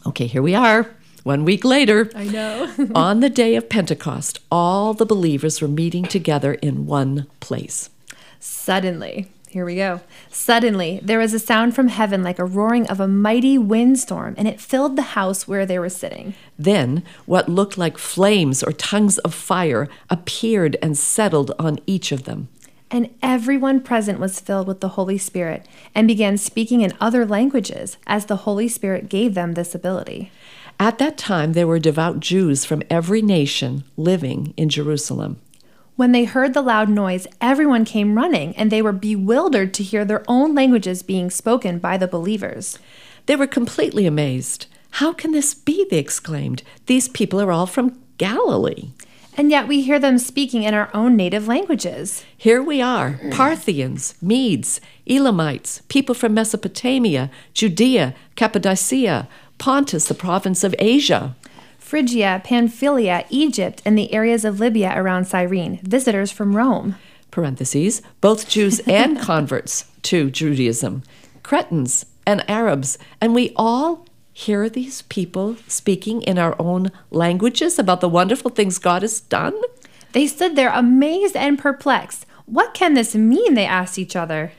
Okay, 0.06 0.26
here 0.26 0.42
we 0.42 0.54
are. 0.54 0.90
One 1.22 1.44
week 1.44 1.64
later. 1.64 2.10
I 2.14 2.24
know. 2.24 2.72
on 2.94 3.20
the 3.20 3.30
day 3.30 3.54
of 3.54 3.68
Pentecost, 3.68 4.40
all 4.50 4.92
the 4.92 5.06
believers 5.06 5.60
were 5.60 5.68
meeting 5.68 6.04
together 6.04 6.54
in 6.54 6.86
one 6.86 7.26
place. 7.40 7.90
Suddenly, 8.40 9.28
here 9.48 9.64
we 9.64 9.76
go. 9.76 10.00
Suddenly, 10.30 10.98
there 11.02 11.18
was 11.18 11.32
a 11.32 11.38
sound 11.38 11.74
from 11.76 11.88
heaven 11.88 12.22
like 12.22 12.38
a 12.38 12.44
roaring 12.44 12.88
of 12.88 12.98
a 12.98 13.06
mighty 13.06 13.56
windstorm, 13.56 14.34
and 14.36 14.48
it 14.48 14.60
filled 14.60 14.96
the 14.96 15.12
house 15.12 15.46
where 15.46 15.64
they 15.64 15.78
were 15.78 15.88
sitting. 15.88 16.34
Then, 16.58 17.04
what 17.26 17.48
looked 17.48 17.78
like 17.78 17.98
flames 17.98 18.62
or 18.62 18.72
tongues 18.72 19.18
of 19.18 19.34
fire 19.34 19.88
appeared 20.10 20.76
and 20.82 20.98
settled 20.98 21.52
on 21.58 21.78
each 21.86 22.10
of 22.10 22.24
them. 22.24 22.48
And 22.90 23.10
everyone 23.22 23.80
present 23.80 24.18
was 24.18 24.40
filled 24.40 24.66
with 24.66 24.80
the 24.80 24.90
Holy 24.90 25.18
Spirit 25.18 25.66
and 25.94 26.08
began 26.08 26.36
speaking 26.36 26.80
in 26.80 26.92
other 27.00 27.24
languages 27.24 27.96
as 28.06 28.26
the 28.26 28.36
Holy 28.36 28.68
Spirit 28.68 29.08
gave 29.08 29.34
them 29.34 29.52
this 29.52 29.74
ability. 29.74 30.30
At 30.82 30.98
that 30.98 31.16
time, 31.16 31.52
there 31.52 31.68
were 31.68 31.78
devout 31.78 32.18
Jews 32.18 32.64
from 32.64 32.82
every 32.90 33.22
nation 33.22 33.84
living 33.96 34.52
in 34.56 34.68
Jerusalem. 34.68 35.40
When 35.94 36.10
they 36.10 36.24
heard 36.24 36.54
the 36.54 36.60
loud 36.60 36.88
noise, 36.88 37.28
everyone 37.40 37.84
came 37.84 38.16
running, 38.16 38.56
and 38.56 38.68
they 38.68 38.82
were 38.82 38.90
bewildered 38.90 39.74
to 39.74 39.84
hear 39.84 40.04
their 40.04 40.24
own 40.26 40.56
languages 40.56 41.04
being 41.04 41.30
spoken 41.30 41.78
by 41.78 41.98
the 41.98 42.08
believers. 42.08 42.80
They 43.26 43.36
were 43.36 43.46
completely 43.46 44.06
amazed. 44.06 44.66
How 44.98 45.12
can 45.12 45.30
this 45.30 45.54
be? 45.54 45.86
They 45.88 45.98
exclaimed. 45.98 46.64
These 46.86 47.10
people 47.10 47.40
are 47.40 47.52
all 47.52 47.66
from 47.66 48.00
Galilee. 48.18 48.90
And 49.34 49.50
yet 49.50 49.66
we 49.66 49.82
hear 49.82 49.98
them 49.98 50.18
speaking 50.18 50.64
in 50.64 50.74
our 50.74 50.90
own 50.92 51.16
native 51.16 51.48
languages. 51.48 52.24
Here 52.36 52.62
we 52.62 52.82
are 52.82 53.18
Parthians, 53.30 54.14
Medes, 54.20 54.80
Elamites, 55.06 55.80
people 55.88 56.14
from 56.14 56.34
Mesopotamia, 56.34 57.30
Judea, 57.54 58.14
Cappadocia, 58.36 59.28
Pontus, 59.62 60.06
the 60.06 60.14
province 60.14 60.64
of 60.64 60.74
Asia. 60.80 61.36
Phrygia, 61.78 62.40
Pamphylia, 62.42 63.24
Egypt, 63.30 63.80
and 63.84 63.96
the 63.96 64.12
areas 64.12 64.44
of 64.44 64.58
Libya 64.58 64.92
around 64.96 65.26
Cyrene, 65.26 65.78
visitors 65.84 66.32
from 66.32 66.56
Rome. 66.56 66.96
Parentheses, 67.30 68.02
both 68.20 68.48
Jews 68.48 68.80
and 68.88 69.20
converts 69.20 69.84
to 70.02 70.32
Judaism, 70.32 71.04
Cretans 71.44 72.06
and 72.26 72.44
Arabs, 72.50 72.98
and 73.20 73.36
we 73.36 73.52
all 73.54 74.04
hear 74.32 74.68
these 74.68 75.02
people 75.02 75.54
speaking 75.68 76.22
in 76.22 76.38
our 76.38 76.56
own 76.58 76.90
languages 77.12 77.78
about 77.78 78.00
the 78.00 78.08
wonderful 78.08 78.50
things 78.50 78.80
God 78.80 79.02
has 79.02 79.20
done. 79.20 79.54
They 80.10 80.26
stood 80.26 80.56
there 80.56 80.72
amazed 80.72 81.36
and 81.36 81.56
perplexed. 81.56 82.26
What 82.46 82.74
can 82.74 82.94
this 82.94 83.14
mean? 83.14 83.54
They 83.54 83.66
asked 83.66 83.96
each 83.96 84.16
other. 84.16 84.50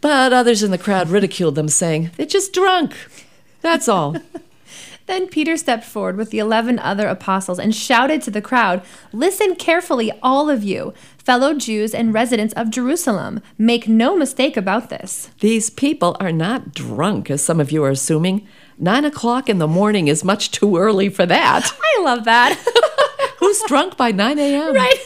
But 0.00 0.32
others 0.32 0.62
in 0.62 0.70
the 0.70 0.78
crowd 0.78 1.10
ridiculed 1.10 1.54
them, 1.54 1.68
saying, 1.68 2.12
They're 2.16 2.24
just 2.24 2.54
drunk. 2.54 2.96
That's 3.62 3.88
all. 3.88 4.16
Then 5.06 5.28
Peter 5.28 5.56
stepped 5.56 5.84
forward 5.84 6.16
with 6.16 6.30
the 6.30 6.38
eleven 6.38 6.78
other 6.78 7.08
apostles 7.08 7.58
and 7.58 7.74
shouted 7.74 8.22
to 8.22 8.30
the 8.30 8.40
crowd 8.40 8.82
Listen 9.12 9.56
carefully, 9.56 10.12
all 10.22 10.48
of 10.48 10.62
you, 10.62 10.94
fellow 11.18 11.54
Jews 11.54 11.94
and 11.94 12.14
residents 12.14 12.54
of 12.54 12.70
Jerusalem. 12.70 13.40
Make 13.58 13.88
no 13.88 14.16
mistake 14.16 14.56
about 14.56 14.90
this. 14.90 15.30
These 15.40 15.70
people 15.70 16.16
are 16.20 16.32
not 16.32 16.72
drunk, 16.72 17.30
as 17.30 17.42
some 17.42 17.60
of 17.60 17.72
you 17.72 17.82
are 17.84 17.90
assuming. 17.90 18.46
Nine 18.78 19.04
o'clock 19.04 19.48
in 19.48 19.58
the 19.58 19.68
morning 19.68 20.08
is 20.08 20.24
much 20.24 20.50
too 20.50 20.76
early 20.76 21.08
for 21.08 21.26
that. 21.26 21.70
I 21.96 22.02
love 22.02 22.24
that. 22.24 22.58
Who's 23.38 23.62
drunk 23.66 23.96
by 23.96 24.12
9 24.12 24.38
a.m.? 24.38 24.74
right? 24.74 24.98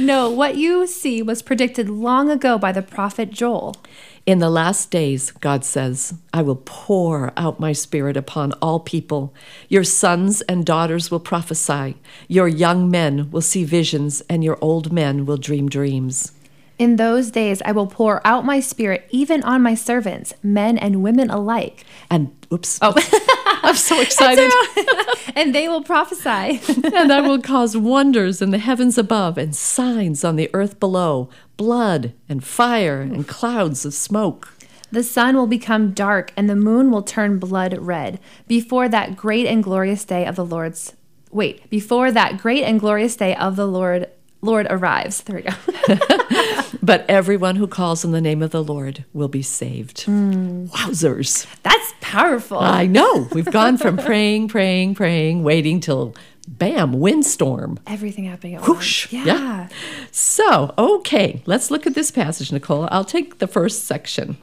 No, 0.00 0.30
what 0.30 0.54
you 0.56 0.86
see 0.86 1.22
was 1.22 1.42
predicted 1.42 1.88
long 1.90 2.30
ago 2.30 2.56
by 2.56 2.70
the 2.70 2.82
prophet 2.82 3.30
Joel. 3.30 3.74
In 4.26 4.38
the 4.38 4.50
last 4.50 4.92
days, 4.92 5.32
God 5.32 5.64
says, 5.64 6.14
I 6.32 6.40
will 6.42 6.62
pour 6.64 7.32
out 7.36 7.58
my 7.58 7.72
spirit 7.72 8.16
upon 8.16 8.52
all 8.62 8.78
people. 8.78 9.34
Your 9.68 9.82
sons 9.82 10.40
and 10.42 10.64
daughters 10.64 11.10
will 11.10 11.18
prophesy. 11.18 11.96
Your 12.28 12.46
young 12.46 12.88
men 12.88 13.28
will 13.32 13.40
see 13.40 13.64
visions, 13.64 14.20
and 14.28 14.44
your 14.44 14.58
old 14.60 14.92
men 14.92 15.26
will 15.26 15.36
dream 15.36 15.68
dreams. 15.68 16.30
In 16.78 16.94
those 16.94 17.32
days, 17.32 17.60
I 17.64 17.72
will 17.72 17.88
pour 17.88 18.24
out 18.24 18.44
my 18.44 18.60
spirit 18.60 19.08
even 19.10 19.42
on 19.42 19.62
my 19.62 19.74
servants, 19.74 20.32
men 20.44 20.78
and 20.78 21.02
women 21.02 21.28
alike. 21.28 21.84
And, 22.08 22.30
oops. 22.52 22.78
Oh, 22.80 22.92
I'm 23.62 23.76
so 23.76 24.00
excited. 24.00 24.50
and 25.34 25.54
they 25.54 25.68
will 25.68 25.82
prophesy. 25.82 26.60
and 26.94 27.12
I 27.12 27.20
will 27.20 27.40
cause 27.40 27.76
wonders 27.76 28.40
in 28.40 28.50
the 28.50 28.58
heavens 28.58 28.98
above 28.98 29.38
and 29.38 29.54
signs 29.54 30.24
on 30.24 30.36
the 30.36 30.50
earth 30.54 30.78
below 30.78 31.28
blood 31.56 32.12
and 32.28 32.44
fire 32.44 33.00
and 33.00 33.26
clouds 33.26 33.84
of 33.84 33.94
smoke. 33.94 34.54
The 34.90 35.02
sun 35.02 35.36
will 35.36 35.46
become 35.46 35.92
dark 35.92 36.32
and 36.36 36.48
the 36.48 36.56
moon 36.56 36.90
will 36.90 37.02
turn 37.02 37.38
blood 37.38 37.76
red 37.78 38.20
before 38.46 38.88
that 38.88 39.16
great 39.16 39.46
and 39.46 39.62
glorious 39.62 40.04
day 40.04 40.24
of 40.24 40.36
the 40.36 40.44
Lord's. 40.44 40.94
Wait, 41.30 41.68
before 41.68 42.10
that 42.10 42.38
great 42.38 42.64
and 42.64 42.80
glorious 42.80 43.16
day 43.16 43.34
of 43.34 43.56
the 43.56 43.66
Lord 43.66 44.08
Lord 44.40 44.68
arrives. 44.70 45.22
There 45.22 45.36
we 45.36 45.42
go. 45.42 45.50
but 46.82 47.04
everyone 47.08 47.56
who 47.56 47.66
calls 47.66 48.04
on 48.04 48.12
the 48.12 48.20
name 48.20 48.40
of 48.42 48.50
the 48.50 48.62
Lord 48.62 49.04
will 49.12 49.28
be 49.28 49.42
saved. 49.42 50.06
Mm. 50.06 50.68
Wowzers. 50.68 51.46
That's 51.62 51.92
powerful. 52.08 52.58
I 52.58 52.86
know. 52.86 53.28
We've 53.32 53.44
gone 53.44 53.76
from 53.76 53.96
praying, 53.96 54.48
praying, 54.48 54.94
praying, 54.94 55.42
waiting 55.42 55.80
till 55.80 56.14
bam, 56.48 56.98
windstorm. 56.98 57.78
Everything 57.86 58.24
happening 58.24 58.54
at 58.54 58.66
Whoosh. 58.66 59.12
once. 59.12 59.26
Yeah. 59.26 59.34
yeah. 59.34 59.68
So, 60.10 60.74
okay, 60.78 61.42
let's 61.46 61.70
look 61.70 61.86
at 61.86 61.94
this 61.94 62.10
passage, 62.10 62.50
Nicole. 62.50 62.88
I'll 62.90 63.04
take 63.04 63.38
the 63.38 63.46
first 63.46 63.84
section. 63.84 64.38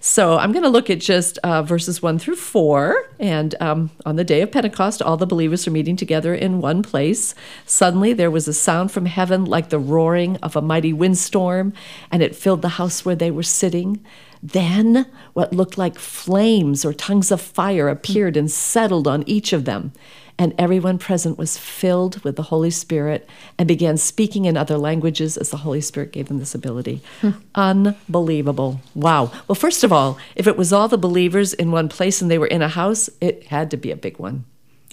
So, 0.00 0.38
I'm 0.38 0.52
going 0.52 0.62
to 0.62 0.70
look 0.70 0.88
at 0.88 1.00
just 1.00 1.38
uh, 1.38 1.62
verses 1.62 2.00
one 2.02 2.18
through 2.18 2.36
four. 2.36 3.10
And 3.18 3.54
um, 3.60 3.90
on 4.06 4.16
the 4.16 4.24
day 4.24 4.40
of 4.40 4.50
Pentecost, 4.50 5.02
all 5.02 5.16
the 5.16 5.26
believers 5.26 5.68
are 5.68 5.70
meeting 5.70 5.96
together 5.96 6.34
in 6.34 6.60
one 6.60 6.82
place. 6.82 7.34
Suddenly, 7.66 8.14
there 8.14 8.30
was 8.30 8.48
a 8.48 8.54
sound 8.54 8.90
from 8.90 9.06
heaven 9.06 9.44
like 9.44 9.68
the 9.68 9.78
roaring 9.78 10.36
of 10.38 10.56
a 10.56 10.62
mighty 10.62 10.92
windstorm, 10.92 11.74
and 12.10 12.22
it 12.22 12.34
filled 12.34 12.62
the 12.62 12.70
house 12.70 13.04
where 13.04 13.16
they 13.16 13.30
were 13.30 13.42
sitting. 13.42 14.02
Then, 14.42 15.06
what 15.34 15.52
looked 15.52 15.76
like 15.76 15.98
flames 15.98 16.84
or 16.84 16.94
tongues 16.94 17.30
of 17.30 17.42
fire 17.42 17.90
appeared 17.90 18.38
and 18.38 18.50
settled 18.50 19.06
on 19.06 19.22
each 19.26 19.52
of 19.52 19.66
them 19.66 19.92
and 20.40 20.54
everyone 20.56 20.96
present 20.96 21.36
was 21.36 21.58
filled 21.58 22.24
with 22.24 22.36
the 22.36 22.44
Holy 22.44 22.70
Spirit 22.70 23.28
and 23.58 23.68
began 23.68 23.98
speaking 23.98 24.46
in 24.46 24.56
other 24.56 24.78
languages 24.78 25.36
as 25.36 25.50
the 25.50 25.58
Holy 25.58 25.82
Spirit 25.82 26.12
gave 26.12 26.28
them 26.28 26.38
this 26.38 26.54
ability. 26.54 27.02
Hmm. 27.20 27.32
Unbelievable. 27.54 28.80
Wow. 28.94 29.30
Well, 29.46 29.54
first 29.54 29.84
of 29.84 29.92
all, 29.92 30.16
if 30.34 30.46
it 30.46 30.56
was 30.56 30.72
all 30.72 30.88
the 30.88 30.96
believers 30.96 31.52
in 31.52 31.72
one 31.72 31.90
place 31.90 32.22
and 32.22 32.30
they 32.30 32.38
were 32.38 32.46
in 32.46 32.62
a 32.62 32.68
house, 32.68 33.10
it 33.20 33.48
had 33.48 33.70
to 33.72 33.76
be 33.76 33.90
a 33.90 33.96
big 33.96 34.18
one. 34.18 34.46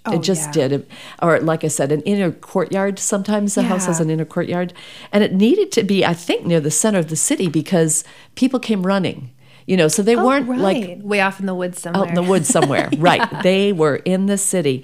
Oh, 0.06 0.16
it 0.16 0.22
just 0.22 0.54
yeah. 0.54 0.68
did. 0.68 0.88
Or, 1.22 1.40
like 1.40 1.64
I 1.64 1.70
said, 1.70 1.94
an 1.94 2.02
inner 2.02 2.34
courtyard. 2.34 3.00
Sometimes 3.00 3.56
the 3.56 3.62
yeah. 3.62 3.70
house 3.70 3.86
has 3.86 4.02
an 4.02 4.10
inner 4.10 4.26
courtyard. 4.26 4.74
And 5.14 5.24
it 5.24 5.32
needed 5.32 5.72
to 5.74 5.84
be, 5.84 6.04
I 6.04 6.14
think, 6.14 6.46
near 6.46 6.60
the 6.60 6.72
center 6.72 7.00
of 7.00 7.08
the 7.08 7.16
city 7.16 7.48
because 7.48 8.04
people 8.36 8.60
came 8.60 8.86
running 8.86 9.32
you 9.68 9.78
know 9.78 9.88
so 9.88 10.02
they 10.02 10.16
oh, 10.16 10.26
weren't 10.26 10.48
right. 10.48 10.60
like 10.60 11.00
way 11.04 11.22
off 11.22 11.40
in 11.40 11.46
the 11.46 11.54
woods 11.54 11.80
somewhere 11.82 12.02
out 12.02 12.10
in 12.10 12.16
the 12.16 12.24
woods 12.24 12.48
somewhere 12.48 12.90
right 12.98 13.44
they 13.44 13.72
were 13.72 13.98
in 13.98 14.26
the 14.26 14.38
city 14.38 14.84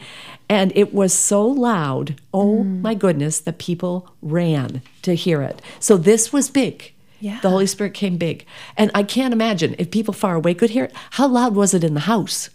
and 0.50 0.72
it 0.76 0.94
was 0.94 1.14
so 1.14 1.46
loud, 1.46 2.20
oh 2.34 2.64
mm. 2.64 2.82
my 2.82 2.94
goodness, 2.94 3.40
that 3.40 3.58
people 3.58 4.10
ran 4.22 4.82
to 5.02 5.16
hear 5.16 5.42
it. 5.42 5.62
So 5.80 5.98
this 5.98 6.34
was 6.34 6.50
big. 6.50 6.94
Yeah. 7.20 7.40
The 7.42 7.50
Holy 7.50 7.68
Spirit 7.68 7.94
came 7.94 8.18
big. 8.18 8.46
And 8.76 8.92
I 8.94 9.04
can't 9.04 9.34
imagine 9.34 9.76
if 9.80 9.92
people 9.92 10.14
far 10.14 10.36
away 10.36 10.54
could 10.54 10.72
hear 10.72 10.86
it, 10.86 10.94
how 11.12 11.28
loud 11.28 11.56
was 11.56 11.74
it 11.74 11.84
in 11.84 11.94
the 11.94 12.02
house? 12.02 12.50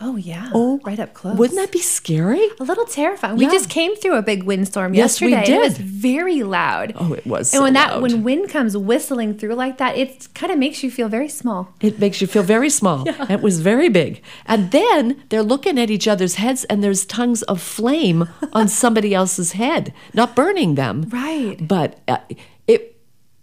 Oh 0.00 0.16
yeah. 0.16 0.50
Oh, 0.52 0.78
right 0.84 0.98
up 1.00 1.14
close. 1.14 1.38
Wouldn't 1.38 1.58
that 1.58 1.72
be 1.72 1.80
scary? 1.80 2.46
A 2.60 2.64
little 2.64 2.84
terrifying. 2.84 3.38
Yeah. 3.38 3.48
We 3.48 3.52
just 3.52 3.70
came 3.70 3.96
through 3.96 4.16
a 4.16 4.22
big 4.22 4.42
windstorm 4.42 4.92
yes, 4.92 5.20
yesterday. 5.20 5.40
We 5.40 5.46
did. 5.46 5.56
It 5.56 5.60
was 5.60 5.78
very 5.78 6.42
loud. 6.42 6.92
Oh, 6.96 7.14
it 7.14 7.26
was. 7.26 7.52
And 7.52 7.58
so 7.58 7.62
when 7.62 7.72
that 7.72 7.92
loud. 7.92 8.02
when 8.02 8.22
wind 8.22 8.50
comes 8.50 8.76
whistling 8.76 9.38
through 9.38 9.54
like 9.54 9.78
that, 9.78 9.96
it 9.96 10.28
kind 10.34 10.52
of 10.52 10.58
makes 10.58 10.82
you 10.82 10.90
feel 10.90 11.08
very 11.08 11.28
small. 11.28 11.72
It 11.80 11.98
makes 11.98 12.20
you 12.20 12.26
feel 12.26 12.42
very 12.42 12.68
small. 12.68 13.04
yeah. 13.06 13.32
It 13.32 13.40
was 13.40 13.60
very 13.60 13.88
big. 13.88 14.22
And 14.44 14.70
then 14.70 15.22
they're 15.30 15.42
looking 15.42 15.78
at 15.78 15.90
each 15.90 16.06
other's 16.06 16.34
heads 16.34 16.64
and 16.64 16.84
there's 16.84 17.06
tongues 17.06 17.42
of 17.44 17.62
flame 17.62 18.28
on 18.52 18.68
somebody 18.68 19.14
else's 19.14 19.52
head, 19.52 19.94
not 20.12 20.36
burning 20.36 20.74
them. 20.74 21.10
Right. 21.16 21.56
But 21.66 21.98
uh, 22.08 22.18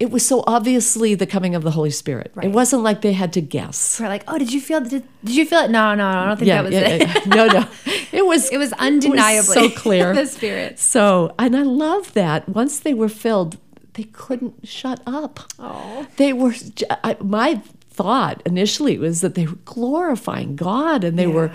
it 0.03 0.11
was 0.11 0.27
so 0.27 0.43
obviously 0.45 1.15
the 1.15 1.25
coming 1.25 1.55
of 1.55 1.63
the 1.63 1.71
Holy 1.71 1.89
Spirit. 1.89 2.33
Right. 2.35 2.47
It 2.47 2.49
wasn't 2.49 2.83
like 2.83 2.99
they 2.99 3.13
had 3.13 3.31
to 3.33 3.41
guess. 3.41 4.01
We're 4.01 4.09
like, 4.09 4.25
oh, 4.27 4.37
did 4.37 4.51
you 4.51 4.59
feel? 4.59 4.81
Did, 4.81 5.05
did 5.23 5.33
you 5.33 5.45
feel 5.45 5.59
it? 5.59 5.71
No, 5.71 5.95
no, 5.95 6.05
I 6.05 6.25
don't 6.25 6.35
think 6.35 6.49
yeah, 6.49 6.61
that 6.61 6.65
was 6.65 6.73
yeah, 6.73 6.87
it. 6.89 7.25
no, 7.27 7.47
no, 7.47 7.65
it 8.11 8.25
was. 8.25 8.51
It 8.51 8.57
was 8.57 8.73
undeniably 8.73 9.35
it 9.35 9.37
was 9.37 9.53
so 9.53 9.69
clear 9.69 10.13
the 10.13 10.25
Spirit. 10.25 10.77
So, 10.77 11.33
and 11.39 11.55
I 11.55 11.61
love 11.61 12.11
that. 12.15 12.49
Once 12.49 12.81
they 12.81 12.93
were 12.93 13.07
filled, 13.07 13.55
they 13.93 14.03
couldn't 14.03 14.67
shut 14.67 14.99
up. 15.07 15.39
Oh, 15.57 16.05
they 16.17 16.33
were. 16.33 16.53
I, 16.89 17.15
my 17.21 17.61
thought 17.89 18.41
initially 18.45 18.97
was 18.97 19.21
that 19.21 19.35
they 19.35 19.45
were 19.45 19.59
glorifying 19.63 20.57
God, 20.57 21.05
and 21.05 21.17
they 21.17 21.27
yeah. 21.27 21.33
were. 21.33 21.51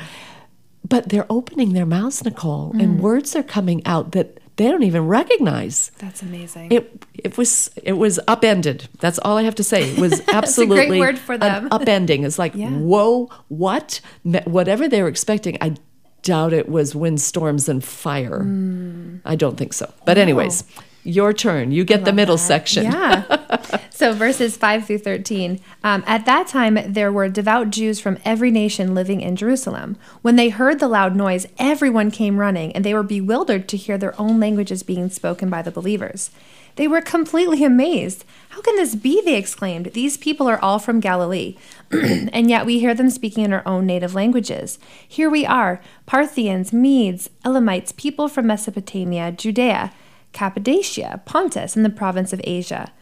But 0.88 1.10
they're 1.10 1.26
opening 1.28 1.74
their 1.74 1.84
mouths, 1.84 2.24
Nicole, 2.24 2.72
mm. 2.72 2.82
and 2.82 3.00
words 3.02 3.36
are 3.36 3.42
coming 3.42 3.84
out 3.84 4.12
that 4.12 4.40
they 4.58 4.64
don't 4.64 4.82
even 4.82 5.06
recognize. 5.06 5.92
That's 5.98 6.20
amazing. 6.20 6.72
It 6.72 7.04
it 7.14 7.38
was 7.38 7.70
it 7.82 7.94
was 7.94 8.18
upended. 8.26 8.88
That's 8.98 9.18
all 9.20 9.38
I 9.38 9.44
have 9.44 9.54
to 9.54 9.64
say. 9.64 9.90
It 9.90 9.98
was 9.98 10.20
absolutely 10.28 10.80
a 10.80 10.86
great 10.88 11.00
word 11.00 11.18
for 11.18 11.38
them. 11.38 11.68
upending. 11.72 12.24
It's 12.24 12.38
like 12.38 12.54
yeah. 12.54 12.70
whoa, 12.70 13.30
what? 13.46 14.00
Whatever 14.44 14.88
they 14.88 15.00
were 15.00 15.08
expecting, 15.08 15.56
I 15.60 15.76
doubt 16.22 16.52
it 16.52 16.68
was 16.68 16.94
windstorms 16.94 17.68
and 17.68 17.82
fire. 17.84 18.40
Mm. 18.40 19.20
I 19.24 19.36
don't 19.36 19.56
think 19.56 19.72
so. 19.72 19.92
But 20.04 20.18
anyways, 20.18 20.64
your 21.04 21.32
turn. 21.32 21.70
You 21.70 21.84
get 21.84 22.04
the 22.04 22.12
middle 22.12 22.36
that. 22.36 22.42
section. 22.42 22.84
Yeah. 22.84 23.80
so 23.98 24.12
verses 24.12 24.56
5 24.56 24.86
through 24.86 24.98
13. 24.98 25.58
Um, 25.82 26.04
At 26.06 26.24
that 26.24 26.46
time, 26.46 26.78
there 26.86 27.10
were 27.10 27.28
devout 27.28 27.70
Jews 27.70 27.98
from 27.98 28.18
every 28.24 28.52
nation 28.52 28.94
living 28.94 29.20
in 29.20 29.34
Jerusalem. 29.34 29.96
When 30.22 30.36
they 30.36 30.50
heard 30.50 30.78
the 30.78 30.86
loud 30.86 31.16
noise, 31.16 31.48
everyone 31.58 32.12
came 32.12 32.38
running, 32.38 32.70
and 32.76 32.84
they 32.84 32.94
were 32.94 33.02
bewildered 33.02 33.66
to 33.68 33.76
hear 33.76 33.98
their 33.98 34.18
own 34.20 34.38
languages 34.38 34.84
being 34.84 35.10
spoken 35.10 35.50
by 35.50 35.62
the 35.62 35.72
believers. 35.72 36.30
They 36.76 36.86
were 36.86 37.00
completely 37.00 37.64
amazed. 37.64 38.24
How 38.50 38.60
can 38.60 38.76
this 38.76 38.94
be? 38.94 39.20
They 39.20 39.34
exclaimed. 39.34 39.86
These 39.86 40.16
people 40.16 40.48
are 40.48 40.62
all 40.62 40.78
from 40.78 41.00
Galilee, 41.00 41.56
and 41.90 42.48
yet 42.48 42.66
we 42.66 42.78
hear 42.78 42.94
them 42.94 43.10
speaking 43.10 43.42
in 43.42 43.52
our 43.52 43.66
own 43.66 43.84
native 43.84 44.14
languages. 44.14 44.78
Here 45.08 45.28
we 45.28 45.44
are 45.44 45.80
Parthians, 46.06 46.72
Medes, 46.72 47.30
Elamites, 47.44 47.90
people 47.90 48.28
from 48.28 48.46
Mesopotamia, 48.46 49.32
Judea. 49.32 49.90
Cappadocia, 50.32 51.22
Pontus, 51.24 51.74
and 51.74 51.84
the 51.84 51.90
province 51.90 52.32
of 52.34 52.40
Asia, 52.44 52.92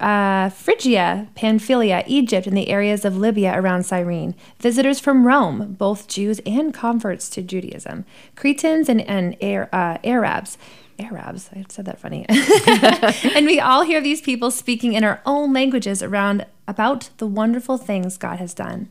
uh, 0.00 0.50
Phrygia, 0.50 1.28
Pamphylia, 1.34 2.04
Egypt, 2.06 2.46
and 2.46 2.56
the 2.56 2.68
areas 2.68 3.04
of 3.04 3.16
Libya 3.16 3.58
around 3.58 3.84
Cyrene, 3.84 4.34
visitors 4.58 5.00
from 5.00 5.26
Rome, 5.26 5.74
both 5.78 6.08
Jews 6.08 6.40
and 6.44 6.72
converts 6.72 7.28
to 7.30 7.42
Judaism, 7.42 8.04
Cretans 8.34 8.88
and, 8.88 9.00
and 9.02 9.36
uh, 9.42 9.98
Arabs. 10.04 10.58
Arabs, 10.98 11.50
I 11.54 11.64
said 11.68 11.84
that 11.84 12.00
funny. 12.00 12.24
and 13.36 13.46
we 13.46 13.60
all 13.60 13.82
hear 13.82 14.00
these 14.00 14.22
people 14.22 14.50
speaking 14.50 14.94
in 14.94 15.04
our 15.04 15.20
own 15.26 15.52
languages 15.52 16.02
around 16.02 16.46
about 16.66 17.10
the 17.18 17.26
wonderful 17.26 17.76
things 17.76 18.16
God 18.16 18.38
has 18.38 18.54
done. 18.54 18.88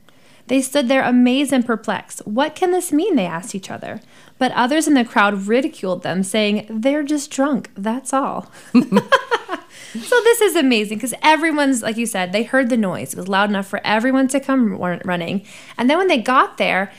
They 0.48 0.62
stood 0.62 0.88
there 0.88 1.04
amazed 1.04 1.52
and 1.52 1.66
perplexed. 1.66 2.20
What 2.28 2.54
can 2.54 2.72
this 2.72 2.92
mean? 2.92 3.16
They 3.16 3.26
asked 3.26 3.56
each 3.56 3.72
other. 3.72 4.00
But 4.38 4.52
others 4.52 4.88
in 4.88 4.94
the 4.94 5.04
crowd 5.04 5.48
ridiculed 5.48 6.04
them, 6.04 6.22
saying, 6.22 6.68
They're 6.70 7.04
just 7.04 7.32
drunk, 7.32 7.72
that's 7.76 8.14
all. 8.14 8.52
so 10.02 10.22
this 10.22 10.42
is 10.42 10.56
amazing 10.56 10.98
because 10.98 11.14
everyone's, 11.22 11.82
like 11.82 11.98
you 11.98 12.06
said, 12.06 12.32
they 12.32 12.44
heard 12.44 12.70
the 12.70 12.78
noise. 12.78 13.14
It 13.14 13.18
was 13.18 13.28
loud 13.28 13.50
enough 13.50 13.68
for 13.68 13.82
everyone 13.84 14.28
to 14.30 14.40
come 14.40 14.76
running. 14.76 15.46
And 15.78 15.90
then 15.90 15.98
when 15.98 16.08
they 16.08 16.20
got 16.20 16.58
there, 16.58 16.92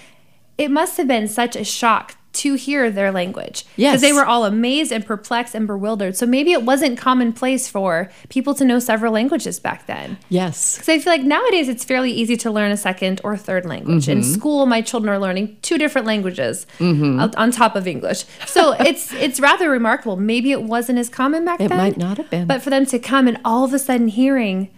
it 0.58 0.70
must 0.70 0.96
have 0.96 1.08
been 1.08 1.28
such 1.28 1.56
a 1.56 1.64
shock 1.64 2.16
to 2.37 2.55
hear 2.55 2.90
their 2.90 3.11
language. 3.11 3.64
Yes. 3.76 3.93
Because 3.93 4.02
they 4.02 4.12
were 4.12 4.25
all 4.25 4.45
amazed 4.45 4.93
and 4.93 5.05
perplexed 5.05 5.55
and 5.55 5.66
bewildered. 5.66 6.16
So 6.16 6.26
maybe 6.26 6.52
it 6.52 6.62
wasn't 6.62 6.99
commonplace 6.99 7.69
for 7.69 8.11
people 8.28 8.55
to 8.55 8.64
know 8.64 8.78
several 8.78 9.12
languages 9.12 9.59
back 9.61 9.87
then. 9.87 10.19
Yes. 10.28 10.76
Because 10.76 10.88
I 10.88 10.99
feel 10.99 11.12
like 11.12 11.23
nowadays 11.23 11.69
it's 11.69 11.85
fairly 11.85 12.11
easy 12.11 12.37
to 12.38 12.50
learn 12.50 12.71
a 12.71 12.76
second 12.76 13.21
or 13.25 13.37
third 13.37 13.66
language. 13.66 14.05
Mm-hmm. 14.05 14.19
In 14.19 14.23
school, 14.23 14.66
my 14.66 14.81
children 14.83 15.12
are 15.12 15.19
learning 15.19 15.57
two 15.62 15.78
different 15.78 16.07
languages 16.07 16.66
mm-hmm. 16.78 17.21
on 17.37 17.50
top 17.50 17.76
of 17.76 17.87
English. 17.87 18.25
So 18.47 18.73
it's 18.81 19.12
it's 19.14 19.40
rather 19.40 19.71
remarkable. 19.71 20.16
Maybe 20.16 20.52
it 20.52 20.62
wasn't 20.62 20.99
as 20.99 21.09
common 21.09 21.45
back 21.45 21.61
it 21.61 21.69
then. 21.69 21.78
It 21.78 21.83
might 21.83 21.97
not 21.97 22.19
have 22.19 22.31
been. 22.31 22.47
But 22.47 22.62
for 22.62 22.71
them 22.71 22.87
to 22.87 22.99
come 22.99 23.28
and 23.28 23.38
all 23.45 23.64
of 23.64 23.73
a 23.73 23.78
sudden 23.78 24.09
hearing 24.09 24.71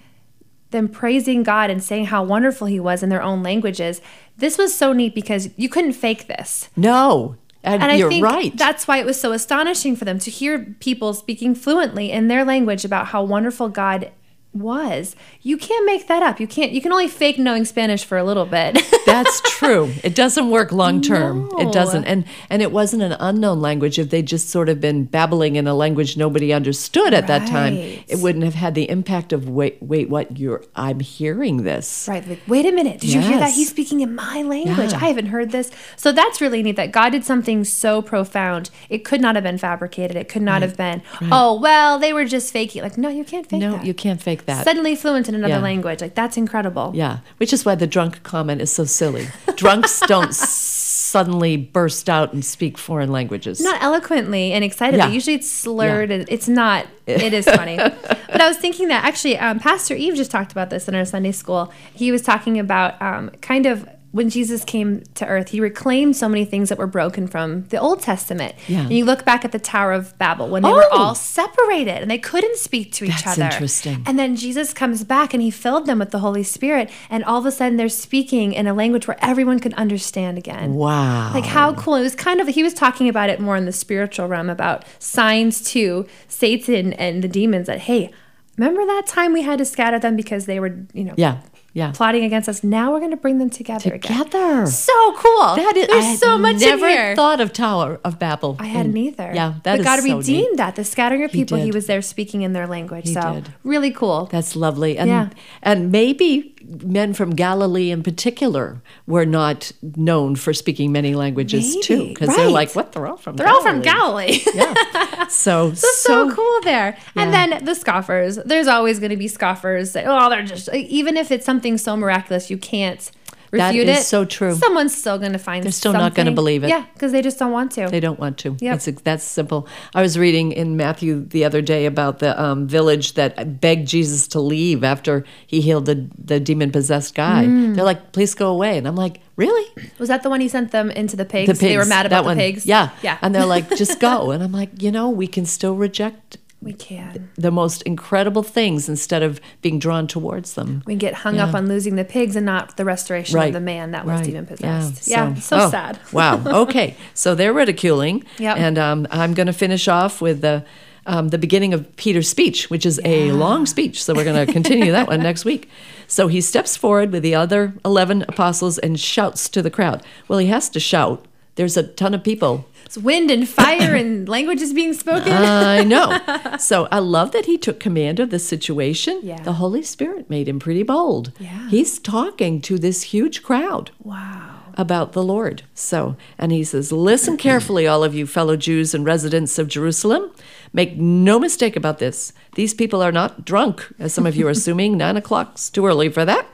them 0.71 0.89
praising 0.89 1.43
God 1.43 1.71
and 1.71 1.83
saying 1.83 2.07
how 2.07 2.23
wonderful 2.23 2.67
He 2.67 2.81
was 2.81 3.03
in 3.03 3.09
their 3.09 3.23
own 3.23 3.43
languages, 3.43 4.01
this 4.37 4.59
was 4.59 4.75
so 4.75 4.93
neat 4.93 5.15
because 5.15 5.49
you 5.57 5.69
couldn't 5.69 5.95
fake 5.95 6.27
this. 6.27 6.69
No, 6.77 7.37
And 7.75 7.85
I 7.85 7.95
you're 7.97 8.09
think 8.09 8.25
right. 8.25 8.57
that's 8.57 8.89
why 8.89 8.99
it 8.99 9.07
was 9.07 9.21
so 9.21 9.33
astonishing 9.33 9.97
for 9.97 10.05
them 10.05 10.19
to 10.21 10.31
hear 10.31 10.77
people 10.81 11.15
speaking 11.15 11.55
fluently 11.55 12.11
in 12.11 12.29
their 12.29 12.45
language 12.45 12.85
about 12.85 13.07
how 13.07 13.23
wonderful 13.23 13.69
God 13.69 14.11
was. 14.53 15.15
You 15.43 15.57
can't 15.57 15.87
make 15.87 16.09
that 16.09 16.23
up. 16.23 16.41
You 16.41 16.47
can't. 16.47 16.73
You 16.73 16.81
can 16.81 16.93
only 16.93 17.09
fake 17.09 17.39
knowing 17.39 17.65
Spanish 17.65 18.05
for 18.05 18.19
a 18.19 18.25
little 18.25 18.47
bit. 18.47 18.79
That's 19.07 19.41
true. 19.43 19.93
It 20.03 20.15
doesn't 20.15 20.51
work 20.51 20.73
long 20.73 21.01
term. 21.01 21.49
No. 21.53 21.69
It 21.69 21.73
doesn't. 21.73 22.05
And 22.05 22.25
and 22.51 22.63
it 22.63 22.73
wasn't 22.73 23.03
an 23.03 23.17
unknown 23.21 23.61
language. 23.61 23.99
If 23.99 24.11
they'd 24.11 24.27
just 24.27 24.51
sort 24.51 24.69
of 24.69 24.81
been 24.81 25.05
babbling 25.05 25.57
in 25.57 25.67
a 25.67 25.75
language 25.75 26.17
nobody 26.17 26.53
understood 26.53 27.15
at 27.15 27.27
that 27.27 27.47
time, 27.49 27.75
it 27.75 28.19
wouldn't 28.19 28.45
have 28.45 28.55
had 28.55 28.75
the 28.75 28.89
impact 28.91 29.33
of 29.33 29.49
wait 29.49 29.79
wait 29.83 30.09
what 30.09 30.39
you're 30.39 30.65
I'm 30.75 31.01
hearing 31.01 31.59
this. 31.65 32.07
Right. 32.09 32.27
Like, 32.27 32.41
wait 32.47 32.67
a 32.67 32.73
minute. 32.73 33.01
Did 33.01 33.13
you 33.13 33.21
hear 33.21 33.39
that? 33.39 33.53
He's 33.53 33.69
speaking 33.69 34.01
in 34.01 34.15
my 34.15 34.43
language. 34.43 34.93
Yeah. 34.93 34.99
I 35.01 35.09
haven't 35.09 35.27
heard 35.27 35.51
this. 35.51 35.71
So 35.97 36.13
that's 36.13 36.41
really 36.41 36.63
neat 36.63 36.77
that 36.77 36.93
God 36.93 37.11
did 37.11 37.25
something 37.25 37.65
so 37.65 38.03
profound. 38.03 38.71
It 38.89 39.05
could 39.05 39.21
not 39.21 39.35
have 39.35 39.45
been 39.45 39.59
fabricated. 39.59 40.17
It 40.17 40.29
could 40.29 40.43
not 40.43 40.63
have 40.63 40.77
been, 40.77 41.03
oh, 41.31 41.59
well, 41.61 41.99
they 41.99 42.13
were 42.13 42.25
just 42.25 42.53
faking. 42.53 42.83
Like, 42.83 42.99
no, 42.99 43.09
you 43.09 43.25
can't 43.25 43.47
fake 43.49 43.61
No, 43.61 43.73
that. 43.73 43.85
you 43.85 43.95
can't 43.95 44.21
fake 44.21 44.38
that. 44.47 44.65
Suddenly 44.65 44.97
fluent 44.97 45.29
in 45.29 45.35
another 45.35 45.55
Yeah. 45.55 45.61
language. 45.61 46.01
Like, 46.01 46.15
that's 46.15 46.37
incredible. 46.37 46.93
Yeah, 46.95 47.19
which 47.39 47.53
is 47.53 47.65
why 47.65 47.75
the 47.75 47.87
drunk 47.87 48.23
comment 48.23 48.61
is 48.61 48.73
so 48.73 48.85
silly. 48.85 49.29
Drunks 49.57 50.01
don't 50.07 50.35
suddenly 50.35 51.57
burst 51.57 52.11
out 52.11 52.33
and 52.33 52.45
speak 52.45 52.77
foreign 52.77 53.11
languages. 53.11 53.61
Not 53.61 53.83
eloquently 53.83 54.53
and 54.53 54.63
excitedly. 54.63 55.07
Yeah. 55.07 55.09
Usually 55.13 55.35
it's 55.37 55.51
slurred 55.51 56.11
and 56.11 56.27
it's 56.29 56.49
not, 56.49 56.87
it 57.07 57.33
is 57.33 57.47
funny. 57.47 57.77
but 58.29 58.41
I 58.41 58.47
was 58.47 58.59
thinking 58.59 58.89
that 58.89 59.05
actually, 59.05 59.39
um, 59.39 59.59
Pastor 59.59 59.95
Eve 59.95 60.15
just 60.15 60.31
talked 60.31 60.53
about 60.53 60.69
this 60.71 60.87
in 60.89 60.95
our 60.95 61.05
Sunday 61.07 61.33
school. 61.33 61.73
He 61.95 62.13
was 62.13 62.21
talking 62.21 62.59
about 62.59 63.01
um, 63.01 63.31
kind 63.41 63.65
of 63.65 63.89
when 64.11 64.31
Jesus 64.31 64.65
came 64.65 65.03
to 65.17 65.27
earth, 65.27 65.51
he 65.51 65.61
reclaimed 65.61 66.17
so 66.17 66.29
many 66.31 66.45
things 66.47 66.71
that 66.71 66.79
were 66.79 66.87
broken 66.87 67.27
from 67.27 67.65
the 67.69 67.79
Old 67.79 68.01
Testament. 68.01 68.55
Yeah. 68.67 68.81
And 68.81 68.93
you 68.93 69.05
look 69.05 69.25
back 69.27 69.45
at 69.45 69.53
the 69.53 69.59
Tower 69.59 69.93
of 69.93 70.17
Babel 70.19 70.49
when 70.49 70.63
they 70.63 70.73
were 70.73 70.87
Oh! 70.91 70.99
all 70.99 71.15
separated 71.15 72.01
and 72.01 72.11
they 72.11 72.17
couldn't 72.19 72.57
speak 72.57 72.91
to 72.93 73.05
each 73.05 73.23
That's 73.23 73.39
other. 73.39 73.45
interesting. 73.45 74.03
And 74.07 74.19
then 74.19 74.35
Jesus 74.35 74.73
comes 74.73 75.05
back 75.05 75.35
and 75.35 75.43
he 75.43 75.51
filled 75.51 75.85
them 75.87 75.99
with 75.99 76.11
the 76.11 76.21
Holy 76.21 76.43
Spirit. 76.43 76.91
And 77.11 77.23
all 77.25 77.39
of 77.39 77.45
a 77.47 77.53
sudden 77.53 77.77
they're 77.77 77.91
speaking 77.91 78.55
in 78.55 78.67
a 78.67 78.73
language 78.73 79.07
where 79.07 79.19
everyone 79.23 79.59
could 79.61 79.75
understand 79.75 80.39
again. 80.39 80.73
Wow. 80.75 81.33
Like 81.35 81.45
how 81.45 81.75
cool. 81.75 81.97
It 81.97 82.03
was 82.03 82.15
kind 82.15 82.41
of 82.41 82.49
he 82.49 82.63
was 82.63 82.73
talking 82.73 83.09
about 83.11 83.29
it 83.29 83.41
more 83.41 83.57
in 83.57 83.67
the 83.67 83.73
spiritual 83.73 84.27
realm 84.27 84.49
about 84.49 84.85
signs 84.99 85.63
to 85.73 86.07
Satan 86.29 86.93
and 86.95 87.23
the 87.23 87.29
demons 87.29 87.67
that 87.67 87.81
hey, 87.81 88.11
remember 88.57 88.87
that 88.87 89.07
time 89.07 89.33
we 89.35 89.43
had 89.43 89.59
to 89.59 89.65
scatter 89.67 89.99
them 89.99 90.17
because 90.17 90.47
they 90.47 90.59
were, 90.61 90.77
you 90.95 91.05
know, 91.05 91.15
yeah, 91.17 91.41
yeah. 91.79 91.91
plotting 91.99 92.25
against 92.25 92.49
us. 92.53 92.59
Now 92.63 92.87
we're 92.93 92.99
going 93.07 93.17
to 93.19 93.23
bring 93.27 93.39
them 93.43 93.51
together, 93.61 93.95
again. 93.95 94.25
Together. 94.25 94.67
So 94.67 94.97
cool. 95.25 95.51
That 95.63 95.75
is, 95.77 95.87
There's 95.89 96.19
so 96.19 96.33
much 96.47 96.57
never 96.61 96.87
in 96.87 96.93
here. 96.93 97.17
thought 97.17 97.41
of 97.41 97.53
Tower 97.53 98.01
of 98.05 98.19
Babel. 98.19 98.57
I 98.59 98.67
hadn't 98.67 98.97
And- 98.97 99.07
either. 99.09 99.31
Yeah, 99.35 99.51
that 99.65 99.79
but 99.79 99.85
God 99.85 99.97
so 100.01 100.17
redeemed 100.19 100.51
neat. 100.53 100.57
that. 100.63 100.77
The 100.77 100.85
scattering 100.85 101.23
of 101.25 101.31
people, 101.31 101.57
he, 101.59 101.67
did. 101.67 101.75
was 101.75 101.87
there 101.87 102.03
speaking 102.03 102.43
in 102.47 102.53
their 102.53 102.67
language. 102.67 103.07
He 103.09 103.15
so 103.15 103.35
did. 103.35 103.53
really 103.65 103.93
cool. 104.01 104.27
That's 104.27 104.53
lovely. 104.57 104.99
And 104.99 105.09
Yeah. 105.09 105.29
and 105.63 105.91
maybe 105.93 106.55
men 106.63 107.15
from 107.15 107.31
Galilee 107.31 107.91
in 107.91 108.03
particular 108.03 108.83
were 109.07 109.27
not 109.27 109.73
known 109.97 110.37
for 110.37 110.53
speaking 110.53 110.93
many 110.93 111.15
languages 111.15 111.77
too, 111.83 111.97
Maybe, 111.99 112.09
because 112.11 112.37
they're 112.37 112.51
like, 112.51 112.75
what? 112.75 112.93
They're 112.93 113.07
all 113.07 113.17
from. 113.17 113.37
They're 113.37 113.49
all 113.49 113.63
from 113.63 113.83
Galilee. 113.83 114.41
Yeah. 114.55 114.75
So 115.29 115.75
so, 115.75 115.87
so 115.93 116.35
cool 116.35 116.61
there. 116.63 116.97
And 117.15 117.35
then 117.35 117.63
the 117.65 117.75
scoffers. 117.75 118.37
There's 118.37 118.67
always 118.67 118.99
going 118.99 119.11
to 119.11 119.17
be 119.17 119.29
scoffers 119.29 119.93
that, 119.93 120.05
oh, 120.07 120.31
they're 120.31 120.43
just, 120.43 120.73
even 120.73 121.19
if 121.19 121.31
it's 121.31 121.45
something 121.45 121.77
so 121.77 121.97
miraculous, 121.99 122.49
you 122.51 122.57
can't 122.57 123.11
That 123.51 123.69
refute 123.69 123.89
is 123.89 124.01
it. 124.01 124.03
so 124.05 124.25
true. 124.25 124.55
Someone's 124.55 124.95
still 124.95 125.19
going 125.19 125.33
to 125.33 125.39
find 125.39 125.65
They're 125.65 125.73
still 125.73 125.93
not 125.93 126.15
gonna 126.15 126.33
believe 126.33 126.65
it. 126.65 126.69
Yeah, 126.69 126.85
because 126.93 127.13
they 127.13 127.23
just 127.23 127.39
don't 127.39 127.53
want 127.53 127.73
to. 127.73 127.89
They 127.89 128.01
don't 128.01 128.19
want 128.19 128.39
to. 128.39 128.57
Yeah, 128.61 128.77
that's 128.77 129.25
simple. 129.25 129.67
I 129.95 130.03
was 130.03 130.19
reading 130.19 130.53
in 130.53 130.77
Matthew 130.77 131.25
the 131.25 131.45
other 131.45 131.63
day 131.63 131.87
about 131.87 132.19
the 132.19 132.41
um, 132.41 132.67
village 132.69 133.15
that 133.15 133.61
begged 133.61 133.89
Jesus 133.89 134.29
to 134.29 134.41
leave 134.41 134.85
after 134.85 135.25
he 135.47 135.61
healed 135.61 135.87
the 135.87 136.09
the 136.19 136.41
demon 136.41 136.73
possessed 136.73 137.15
guy. 137.15 137.45
Mm. 137.47 137.75
They're 137.75 137.85
like, 137.85 138.13
"Please 138.13 138.35
go 138.35 138.51
away," 138.51 138.77
and 138.77 138.87
I'm 138.87 138.97
like, 138.97 139.21
"Really?" 139.37 139.67
Was 139.99 140.09
that 140.09 140.23
the 140.23 140.31
one 140.31 140.41
he 140.41 140.49
sent 140.49 140.71
them 140.71 140.91
into 140.91 141.17
the 141.17 141.25
pigs? 141.25 141.47
The 141.47 141.55
pigs. 141.55 141.61
They 141.61 141.77
were 141.77 141.85
mad 141.85 142.07
about 142.07 142.23
that 142.23 142.25
one. 142.27 142.37
the 142.37 142.43
pigs. 142.43 142.67
Yeah, 142.67 142.91
Yeah. 143.03 143.19
And 143.23 143.35
they're 143.35 143.47
like, 143.47 143.69
"Just 143.77 144.01
go," 144.01 144.31
and 144.33 144.43
I'm 144.43 144.53
like, 144.53 144.83
you 144.83 144.91
know, 144.91 145.09
we 145.09 145.27
can 145.27 145.47
still 145.47 145.75
reject 145.75 146.37
we 146.61 146.73
can. 146.73 147.31
the 147.37 147.51
most 147.51 147.83
incredible 147.83 148.43
things 148.43 148.89
instead 148.89 149.23
of 149.23 149.41
being 149.63 149.79
drawn 149.79 150.07
towards 150.07 150.55
them. 150.55 150.83
We 150.87 150.97
get 150.97 151.15
hung 151.15 151.39
up 151.39 151.55
on 151.55 151.69
losing 151.69 151.95
the 151.97 152.05
pigs 152.05 152.35
and 152.37 152.45
not 152.45 152.77
the 152.77 152.85
restoration 152.85 153.37
Right. 153.37 153.47
of 153.49 153.53
the 153.55 153.61
man 153.61 153.93
that 153.93 154.05
was 154.05 154.17
Right. 154.21 154.25
demon 154.25 154.47
possessed. 154.47 155.07
Yeah. 155.09 155.29
Yeah, 155.31 155.35
so, 155.37 155.57
oh, 155.61 155.71
sad. 155.71 155.99
wow. 156.13 156.43
Okay. 156.45 156.97
So 157.15 157.35
they're 157.35 157.53
ridiculing. 157.53 158.25
Yep. 158.39 158.57
And 158.57 158.79
um, 158.79 159.07
I'm 159.11 159.35
going 159.35 159.47
to 159.47 159.53
finish 159.53 159.87
off 159.89 160.21
with 160.21 160.41
the 160.41 160.65
um, 161.07 161.29
the 161.29 161.39
beginning 161.39 161.73
of 161.73 161.97
Peter's 161.97 162.29
speech, 162.29 162.69
which 162.69 162.85
is 162.85 163.01
a 163.03 163.33
long 163.33 163.65
speech. 163.65 164.03
So 164.05 164.13
we're 164.13 164.25
going 164.25 164.47
to 164.47 164.53
continue 164.53 164.93
that 164.93 165.09
one 165.09 165.21
next 165.21 165.45
week. 165.47 165.71
So 166.07 166.29
he 166.29 166.43
steps 166.43 166.77
forward 166.77 167.13
with 167.13 167.23
the 167.23 167.35
other 167.35 167.73
11 167.83 168.27
apostles 168.29 168.77
and 168.77 169.01
shouts 169.01 169.49
to 169.51 169.63
the 169.63 169.71
crowd. 169.71 170.03
Well, 170.29 170.39
he 170.39 170.49
has 170.49 170.69
to 170.71 170.81
shout. 170.81 171.25
There's 171.55 171.79
a 171.79 171.83
ton 171.83 172.13
of 172.13 172.23
people 172.23 172.67
It's 172.89 172.97
wind 172.97 173.31
and 173.31 173.47
fire 173.47 173.95
and 173.95 174.27
languages 174.37 174.73
being 174.73 174.95
spoken. 174.95 175.31
I 175.35 175.85
know. 175.85 176.19
So 176.59 176.89
I 176.91 176.99
love 177.01 177.33
that 177.33 177.45
he 177.45 177.59
took 177.59 177.79
command 177.79 178.19
of 178.19 178.31
the 178.31 178.39
situation. 178.39 179.21
Yeah. 179.23 179.43
The 179.43 179.55
Holy 179.55 179.83
Spirit 179.83 180.31
made 180.31 180.49
him 180.49 180.59
pretty 180.59 180.83
bold. 180.83 181.33
Yeah. 181.39 181.69
He's 181.69 181.99
talking 181.99 182.63
to 182.63 182.79
this 182.79 183.03
huge 183.03 183.43
crowd 183.43 183.91
wow. 184.03 184.61
about 184.75 185.13
the 185.13 185.23
Lord. 185.23 185.63
So, 185.75 186.17
and 186.39 186.51
he 186.51 186.65
says, 186.65 186.91
Listen 186.91 187.37
carefully, 187.49 187.87
all 187.87 188.03
of 188.03 188.15
you 188.15 188.27
fellow 188.27 188.57
Jews 188.57 188.95
and 188.95 189.05
residents 189.05 189.59
of 189.59 189.69
Jerusalem. 189.69 190.31
Make 190.73 190.97
no 190.97 191.39
mistake 191.39 191.77
about 191.77 191.99
this. 191.99 192.33
These 192.55 192.73
people 192.73 193.03
are 193.03 193.13
not 193.13 193.45
drunk, 193.45 193.87
as 193.99 194.15
some 194.15 194.27
of 194.27 194.35
you 194.35 194.47
are 194.47 194.51
assuming. 194.51 194.97
Nine 194.97 195.19
o'clock's 195.19 195.69
too 195.69 195.87
early 195.87 196.09
for 196.09 196.25
that. 196.25 196.47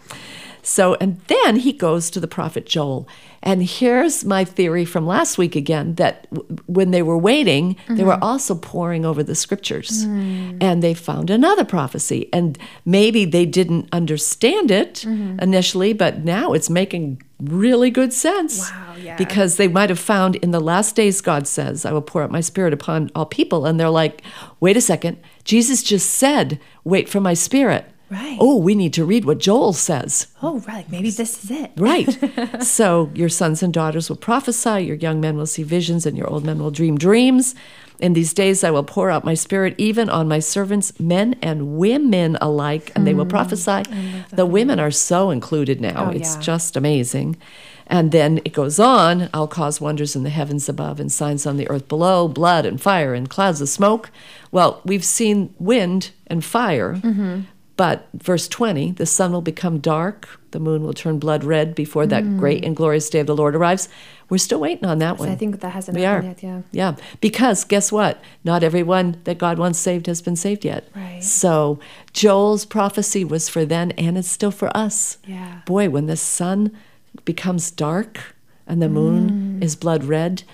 So, 0.65 0.95
and 0.95 1.21
then 1.27 1.57
he 1.57 1.73
goes 1.73 2.11
to 2.11 2.21
the 2.21 2.27
prophet 2.27 2.67
Joel. 2.67 3.07
And 3.43 3.63
here's 3.63 4.25
my 4.25 4.45
theory 4.45 4.87
from 4.87 5.07
last 5.07 5.37
week 5.37 5.55
again 5.55 5.97
that 5.97 6.29
w- 6.31 6.57
when 6.65 6.91
they 6.91 7.03
were 7.03 7.19
waiting, 7.19 7.77
they 7.89 8.03
were 8.03 8.15
mm-hmm. 8.15 8.23
also 8.23 8.55
poring 8.55 9.05
over 9.05 9.23
the 9.23 9.35
scriptures 9.35 10.07
mm. 10.07 10.57
and 10.63 10.83
they 10.83 10.95
found 10.95 11.29
another 11.29 11.67
prophecy. 11.67 12.31
And 12.33 12.59
maybe 12.87 13.27
they 13.27 13.45
didn't 13.45 13.91
understand 13.93 14.71
it 14.71 15.05
mm-hmm. 15.07 15.39
initially, 15.41 15.93
but 15.93 16.25
now 16.25 16.55
it's 16.55 16.71
making 16.71 17.21
really 17.39 17.91
good 17.91 18.15
sense. 18.15 18.71
Wow, 18.71 18.95
yeah. 18.99 19.17
Because 19.17 19.59
they 19.59 19.69
might 19.69 19.91
have 19.91 19.99
found 19.99 20.37
in 20.37 20.51
the 20.51 20.61
last 20.61 20.97
days, 20.97 21.21
God 21.21 21.47
says, 21.47 21.85
I 21.85 21.93
will 21.93 22.01
pour 22.01 22.23
out 22.23 22.31
my 22.31 22.41
spirit 22.41 22.73
upon 22.73 23.11
all 23.15 23.27
people. 23.27 23.67
And 23.67 23.79
they're 23.79 23.91
like, 23.91 24.23
wait 24.61 24.79
a 24.79 24.81
second, 24.81 25.19
Jesus 25.45 25.83
just 25.83 26.11
said, 26.11 26.59
wait 26.85 27.11
for 27.11 27.21
my 27.21 27.35
spirit. 27.35 27.91
Right. 28.11 28.37
Oh, 28.41 28.57
we 28.57 28.75
need 28.75 28.93
to 28.95 29.05
read 29.05 29.25
what 29.25 29.39
Joel 29.39 29.73
says. 29.73 30.29
Oh, 30.43 30.59
right. 30.61 30.89
Maybe 30.91 31.11
this 31.11 31.43
is 31.45 31.51
it. 31.51 31.73
Right. 31.85 32.63
so 32.63 33.11
your 33.15 33.29
sons 33.29 33.63
and 33.63 33.73
daughters 33.73 34.09
will 34.09 34.17
prophesy, 34.17 34.85
your 34.85 34.97
young 34.97 35.21
men 35.21 35.37
will 35.37 35.47
see 35.47 35.63
visions, 35.63 36.07
and 36.07 36.17
your 36.17 36.29
old 36.29 36.45
men 36.45 36.59
will 36.59 36.71
dream 36.71 36.97
dreams. 36.97 37.55
In 38.01 38.13
these 38.13 38.35
days 38.35 38.65
I 38.65 38.71
will 38.71 38.85
pour 38.85 39.11
out 39.11 39.25
my 39.25 39.35
spirit 39.35 39.75
even 39.79 40.09
on 40.11 40.29
my 40.29 40.39
servants, 40.39 40.99
men 40.99 41.37
and 41.41 41.77
women 41.77 42.37
alike, 42.41 42.93
and 42.95 43.07
they 43.07 43.15
will 43.15 43.27
mm. 43.27 43.31
prophesy. 43.31 43.83
The 44.31 44.47
women 44.47 44.81
are 44.81 44.91
so 44.91 45.31
included 45.31 45.81
now. 45.81 46.09
Oh, 46.09 46.11
it's 46.11 46.35
yeah. 46.35 46.41
just 46.41 46.77
amazing. 46.77 47.37
And 47.87 48.13
then 48.13 48.41
it 48.45 48.53
goes 48.53 48.79
on 48.79 49.29
I'll 49.35 49.47
cause 49.49 49.81
wonders 49.81 50.17
in 50.17 50.23
the 50.23 50.31
heavens 50.31 50.69
above 50.69 50.99
and 51.01 51.13
signs 51.13 51.47
on 51.47 51.57
the 51.57 51.69
earth 51.69 51.87
below, 51.89 52.29
blood 52.29 52.67
and 52.67 52.81
fire 52.81 53.15
and 53.15 53.29
clouds 53.29 53.61
of 53.61 53.69
smoke. 53.69 54.11
Well, 54.51 54.81
we've 54.85 55.05
seen 55.05 55.55
wind 55.59 56.11
and 56.27 56.45
fire. 56.45 56.95
Mm-hmm. 56.95 57.41
But 57.77 58.07
verse 58.15 58.47
20, 58.47 58.93
the 58.93 59.07
sun 59.07 59.33
will 59.33 59.41
become 59.43 59.79
dark, 59.79 60.41
the 60.53 60.61
moon 60.61 60.85
will 60.85 60.93
turn 60.93 61.19
blood 61.19 61.43
red 61.43 61.75
before 61.75 62.07
that 62.07 62.23
great 62.39 62.65
and 62.65 62.77
glorious 62.77 63.11
day 63.11 63.19
of 63.19 63.27
the 63.27 63.35
Lord 63.35 63.57
arrives. 63.57 63.89
We're 64.29 64.39
still 64.39 64.61
waiting 64.61 64.85
on 64.87 64.99
that 65.01 65.19
one. 65.19 65.29
I 65.29 65.35
think 65.35 65.61
that 65.61 65.71
hasn't 65.71 65.97
we 65.99 66.05
are. 66.05 66.23
happened 66.23 66.41
yet. 66.41 66.65
Yeah. 66.71 66.93
Yeah, 66.93 66.97
because 67.21 67.65
guess 67.65 67.91
what? 67.91 68.23
Not 68.45 68.63
everyone 68.63 69.21
that 69.25 69.39
God 69.39 69.59
wants 69.59 69.81
saved 69.81 70.07
has 70.07 70.23
been 70.23 70.37
saved 70.37 70.65
yet. 70.65 70.89
Right. 70.95 71.23
So 71.25 71.81
Joel's 72.13 72.65
prophecy 72.65 73.25
was 73.25 73.49
for 73.49 73.65
then, 73.65 73.91
and 73.93 74.17
it's 74.17 74.31
still 74.31 74.53
for 74.53 74.75
us. 74.77 75.19
Yeah. 75.27 75.63
Boy, 75.67 75.91
when 75.91 76.07
the 76.07 76.17
sun 76.17 76.71
becomes 77.25 77.73
dark 77.73 78.37
and 78.69 78.81
the 78.81 78.89
moon 78.89 79.59
Mm. 79.59 79.65
is 79.65 79.75
blood 79.75 80.05
red, 80.05 80.45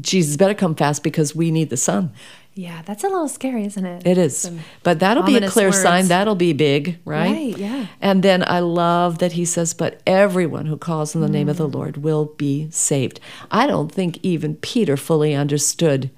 Jesus 0.00 0.36
better 0.36 0.54
come 0.54 0.74
fast 0.74 1.02
because 1.02 1.34
we 1.36 1.50
need 1.50 1.70
the 1.70 1.76
sun. 1.76 2.12
Yeah, 2.54 2.82
that's 2.84 3.04
a 3.04 3.08
little 3.08 3.28
scary, 3.28 3.64
isn't 3.64 3.84
it? 3.86 4.06
It 4.06 4.18
is. 4.18 4.36
Some 4.36 4.60
But 4.82 4.98
that'll 4.98 5.22
be 5.22 5.36
a 5.36 5.48
clear 5.48 5.72
sign. 5.72 6.08
That'll 6.08 6.34
be 6.34 6.52
big, 6.52 6.98
right? 7.04 7.30
Right, 7.30 7.56
yeah. 7.58 7.86
And 8.00 8.22
then 8.22 8.42
I 8.46 8.58
love 8.60 9.18
that 9.18 9.32
he 9.32 9.44
says, 9.44 9.72
but 9.72 10.00
everyone 10.06 10.66
who 10.66 10.76
calls 10.76 11.14
on 11.14 11.22
the 11.22 11.28
name 11.28 11.48
of 11.48 11.56
Mm. 11.56 11.58
the 11.58 11.68
Lord 11.68 11.96
will 11.98 12.26
be 12.36 12.68
saved. 12.70 13.20
I 13.50 13.66
don't 13.66 13.90
think 13.90 14.18
even 14.22 14.56
Peter 14.56 14.96
fully 14.96 15.32
understood 15.34 16.10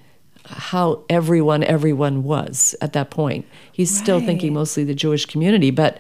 how 0.47 1.05
everyone, 1.09 1.63
everyone 1.63 2.25
was 2.25 2.75
at 2.81 2.93
that 2.95 3.11
point. 3.11 3.47
He's 3.71 3.97
still 3.97 4.19
thinking 4.19 4.53
mostly 4.55 4.85
the 4.85 4.95
Jewish 4.95 5.27
community, 5.27 5.71
but 5.71 5.99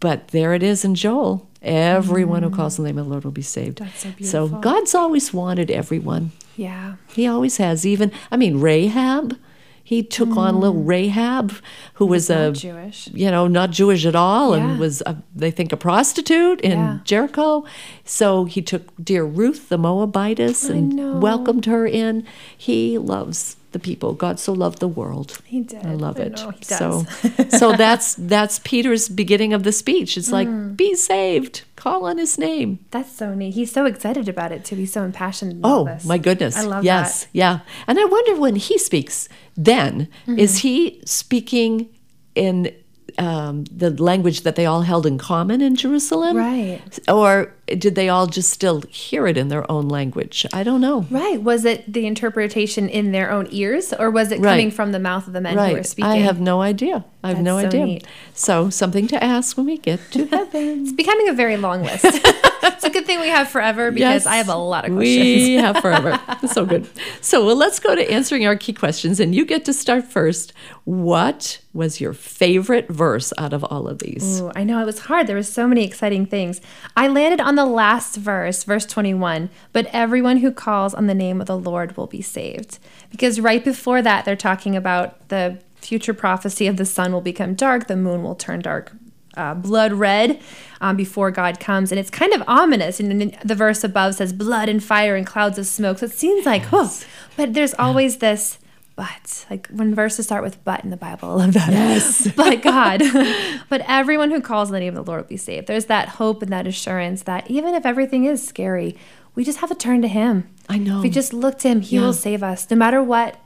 but 0.00 0.28
there 0.28 0.52
it 0.54 0.62
is 0.62 0.84
in 0.84 0.94
Joel. 0.94 1.48
Everyone 1.64 2.42
who 2.42 2.50
calls 2.50 2.78
on 2.78 2.84
the 2.84 2.90
name 2.90 2.98
of 2.98 3.06
the 3.06 3.10
Lord 3.10 3.24
will 3.24 3.30
be 3.30 3.42
saved. 3.42 3.78
That's 3.78 4.00
so 4.02 4.10
beautiful. 4.10 4.58
God's 4.60 4.94
always 4.94 5.32
wanted 5.32 5.70
everyone. 5.70 6.32
Yeah. 6.56 6.96
He 7.08 7.26
always 7.26 7.56
has. 7.56 7.84
Even, 7.86 8.12
I 8.30 8.36
mean, 8.36 8.60
Rahab, 8.60 9.38
he 9.82 10.02
took 10.02 10.36
on 10.36 10.54
mm. 10.54 10.60
little 10.60 10.82
Rahab, 10.82 11.52
who 11.94 12.06
was 12.06 12.30
a 12.30 12.52
Jewish. 12.52 13.08
you 13.12 13.30
know, 13.30 13.46
not 13.46 13.70
Jewish 13.70 14.06
at 14.06 14.14
all, 14.14 14.56
Yeah. 14.56 14.70
and 14.70 14.78
was 14.78 15.02
a, 15.04 15.22
they 15.34 15.50
think 15.50 15.72
a 15.72 15.76
prostitute 15.76 16.60
in 16.60 16.78
Yeah. 16.78 16.98
Jericho. 17.04 17.64
So 18.04 18.44
he 18.44 18.62
took 18.62 18.92
dear 19.02 19.24
Ruth, 19.24 19.68
the 19.68 19.76
Moabitess, 19.78 20.68
and 20.70 21.20
welcomed 21.20 21.66
her 21.66 21.86
in. 21.86 22.26
He 22.56 22.96
loves 22.98 23.56
the 23.74 23.78
people. 23.78 24.14
God 24.14 24.40
so 24.40 24.52
loved 24.54 24.78
the 24.80 24.88
world. 24.88 25.36
He 25.44 25.60
did. 25.60 25.84
I 25.84 25.92
love 25.94 26.18
it. 26.18 26.38
So, 26.62 27.04
so 27.50 27.72
that's 27.76 28.14
that's 28.14 28.58
Peter's 28.60 29.10
beginning 29.10 29.52
of 29.52 29.62
the 29.64 29.72
speech. 29.72 30.16
It's 30.16 30.30
Mm. 30.30 30.32
like, 30.32 30.76
be 30.76 30.94
saved, 30.94 31.62
call 31.76 32.06
on 32.06 32.16
His 32.16 32.38
name. 32.38 32.78
That's 32.90 33.12
so 33.12 33.34
neat. 33.34 33.52
He's 33.54 33.70
so 33.70 33.84
excited 33.84 34.26
about 34.28 34.50
it 34.52 34.64
too. 34.64 34.76
He's 34.76 34.92
so 34.92 35.02
impassioned. 35.04 35.60
Oh 35.62 35.98
my 36.06 36.16
goodness! 36.16 36.56
I 36.56 36.62
love 36.62 36.82
yes, 36.84 37.24
that. 37.24 37.30
yeah. 37.34 37.58
And 37.86 37.98
I 37.98 38.04
wonder 38.06 38.40
when 38.40 38.56
he 38.56 38.78
speaks, 38.78 39.28
then 39.56 40.08
Mm-hmm. 40.26 40.38
is 40.38 40.52
he 40.64 41.02
speaking 41.04 41.88
in 42.34 42.72
um, 43.18 43.64
the 43.64 43.90
language 43.90 44.42
that 44.42 44.56
they 44.56 44.66
all 44.66 44.82
held 44.82 45.06
in 45.06 45.18
common 45.18 45.60
in 45.60 45.76
Jerusalem, 45.76 46.36
Right. 46.36 46.80
Or 47.08 47.52
did 47.66 47.94
they 47.94 48.08
all 48.08 48.26
just 48.26 48.50
still 48.50 48.82
hear 48.90 49.26
it 49.26 49.36
in 49.36 49.48
their 49.48 49.70
own 49.70 49.88
language? 49.88 50.44
I 50.52 50.62
don't 50.64 50.80
know. 50.80 51.06
Right. 51.10 51.40
Was 51.42 51.64
it 51.64 51.90
the 51.90 52.06
interpretation 52.06 52.88
in 52.88 53.12
their 53.12 53.30
own 53.30 53.48
ears 53.50 53.92
or 53.92 54.10
was 54.10 54.30
it 54.32 54.40
Right. 54.40 54.50
coming 54.50 54.70
from 54.70 54.92
the 54.92 54.98
mouth 54.98 55.26
of 55.26 55.32
the 55.32 55.40
men 55.40 55.54
who 55.54 55.60
were 55.60 55.74
Right. 55.76 55.86
speaking? 55.86 56.10
I 56.10 56.16
have 56.18 56.40
no 56.40 56.60
idea. 56.60 57.04
I 57.22 57.28
have 57.28 57.36
That's 57.38 57.44
no 57.44 57.60
so 57.60 57.66
idea. 57.66 57.86
neat. 57.86 58.06
So 58.34 58.68
something 58.70 59.06
to 59.08 59.22
ask 59.22 59.56
when 59.56 59.66
we 59.66 59.78
get 59.78 60.00
to 60.12 60.26
heaven. 60.30 60.82
It's 60.82 60.92
becoming 60.92 61.28
a 61.28 61.32
very 61.32 61.56
long 61.56 61.82
list. 61.82 62.04
it's 62.64 62.84
a 62.84 62.90
good 62.90 63.06
thing 63.06 63.20
we 63.20 63.28
have 63.28 63.48
forever 63.48 63.90
because 63.90 64.24
Yes, 64.24 64.26
I 64.26 64.36
have 64.36 64.48
a 64.48 64.56
lot 64.56 64.84
of 64.84 64.92
questions. 64.92 65.24
We 65.24 65.54
have 65.66 65.78
forever. 65.78 66.20
so 66.48 66.64
good. 66.66 66.88
So, 67.20 67.44
well, 67.44 67.56
let's 67.56 67.78
go 67.78 67.94
to 67.94 68.10
answering 68.10 68.46
our 68.46 68.56
key 68.56 68.72
questions, 68.72 69.20
and 69.20 69.34
you 69.34 69.44
get 69.44 69.64
to 69.66 69.72
start 69.72 70.04
first. 70.04 70.52
What 70.84 71.60
was 71.72 72.00
your 72.00 72.12
favorite 72.12 72.88
verse 72.88 73.32
out 73.38 73.52
of 73.52 73.64
all 73.64 73.88
of 73.88 73.98
these? 74.00 74.40
Ooh, 74.40 74.52
I 74.54 74.64
know 74.64 74.80
it 74.80 74.84
was 74.84 75.00
hard. 75.00 75.26
There 75.26 75.36
were 75.36 75.42
so 75.42 75.66
many 75.66 75.84
exciting 75.84 76.26
things. 76.26 76.60
I 76.96 77.08
landed 77.08 77.40
on 77.40 77.54
the 77.54 77.64
last 77.66 78.16
verse, 78.16 78.64
verse 78.64 78.84
21, 78.86 79.48
but 79.72 79.86
everyone 79.92 80.38
who 80.38 80.52
calls 80.52 80.92
on 80.94 81.06
the 81.06 81.14
name 81.14 81.40
of 81.40 81.46
the 81.46 81.56
Lord 81.58 81.96
will 81.96 82.06
be 82.06 82.20
saved. 82.22 82.78
Because 83.10 83.40
right 83.40 83.64
before 83.64 84.02
that, 84.02 84.24
they're 84.24 84.36
talking 84.36 84.76
about 84.76 85.28
the 85.28 85.58
future 85.76 86.14
prophecy 86.14 86.66
of 86.66 86.76
the 86.76 86.86
sun 86.86 87.12
will 87.12 87.20
become 87.20 87.54
dark, 87.54 87.86
the 87.88 87.96
moon 87.96 88.22
will 88.22 88.34
turn 88.34 88.60
dark. 88.60 88.92
Uh, 89.36 89.54
blood 89.54 89.92
red 89.92 90.40
um, 90.80 90.96
before 90.96 91.30
God 91.30 91.58
comes, 91.58 91.90
and 91.90 91.98
it's 91.98 92.10
kind 92.10 92.32
of 92.32 92.42
ominous. 92.46 93.00
And 93.00 93.36
the 93.44 93.54
verse 93.54 93.82
above 93.82 94.14
says 94.14 94.32
blood 94.32 94.68
and 94.68 94.82
fire 94.82 95.16
and 95.16 95.26
clouds 95.26 95.58
of 95.58 95.66
smoke. 95.66 95.98
So 95.98 96.06
it 96.06 96.12
seems 96.12 96.46
like, 96.46 96.64
oh, 96.72 96.96
but 97.36 97.52
there's 97.54 97.74
always 97.74 98.18
this 98.18 98.58
but. 98.96 99.44
Like 99.50 99.66
when 99.68 99.94
verses 99.94 100.26
start 100.26 100.42
with 100.44 100.62
but 100.64 100.84
in 100.84 100.90
the 100.90 100.96
Bible, 100.96 101.30
I 101.30 101.32
love 101.34 101.54
that. 101.54 101.72
Yes. 101.72 102.28
but 102.36 102.62
God. 102.62 103.02
but 103.68 103.82
everyone 103.88 104.30
who 104.30 104.40
calls 104.40 104.68
on 104.68 104.74
the 104.74 104.80
name 104.80 104.96
of 104.96 105.04
the 105.04 105.10
Lord 105.10 105.22
will 105.22 105.28
be 105.28 105.36
saved. 105.36 105.66
There's 105.66 105.86
that 105.86 106.10
hope 106.10 106.42
and 106.42 106.52
that 106.52 106.66
assurance 106.66 107.22
that 107.24 107.50
even 107.50 107.74
if 107.74 107.84
everything 107.84 108.24
is 108.24 108.46
scary, 108.46 108.96
we 109.34 109.44
just 109.44 109.58
have 109.58 109.70
to 109.70 109.74
turn 109.74 110.00
to 110.02 110.08
Him. 110.08 110.48
I 110.68 110.78
know. 110.78 110.98
If 110.98 111.02
we 111.02 111.10
just 111.10 111.32
look 111.34 111.58
to 111.60 111.68
Him, 111.68 111.80
He 111.80 111.96
Yeah. 111.96 112.02
will 112.02 112.12
save 112.12 112.42
us 112.42 112.70
no 112.70 112.76
matter 112.76 113.02
what. 113.02 113.36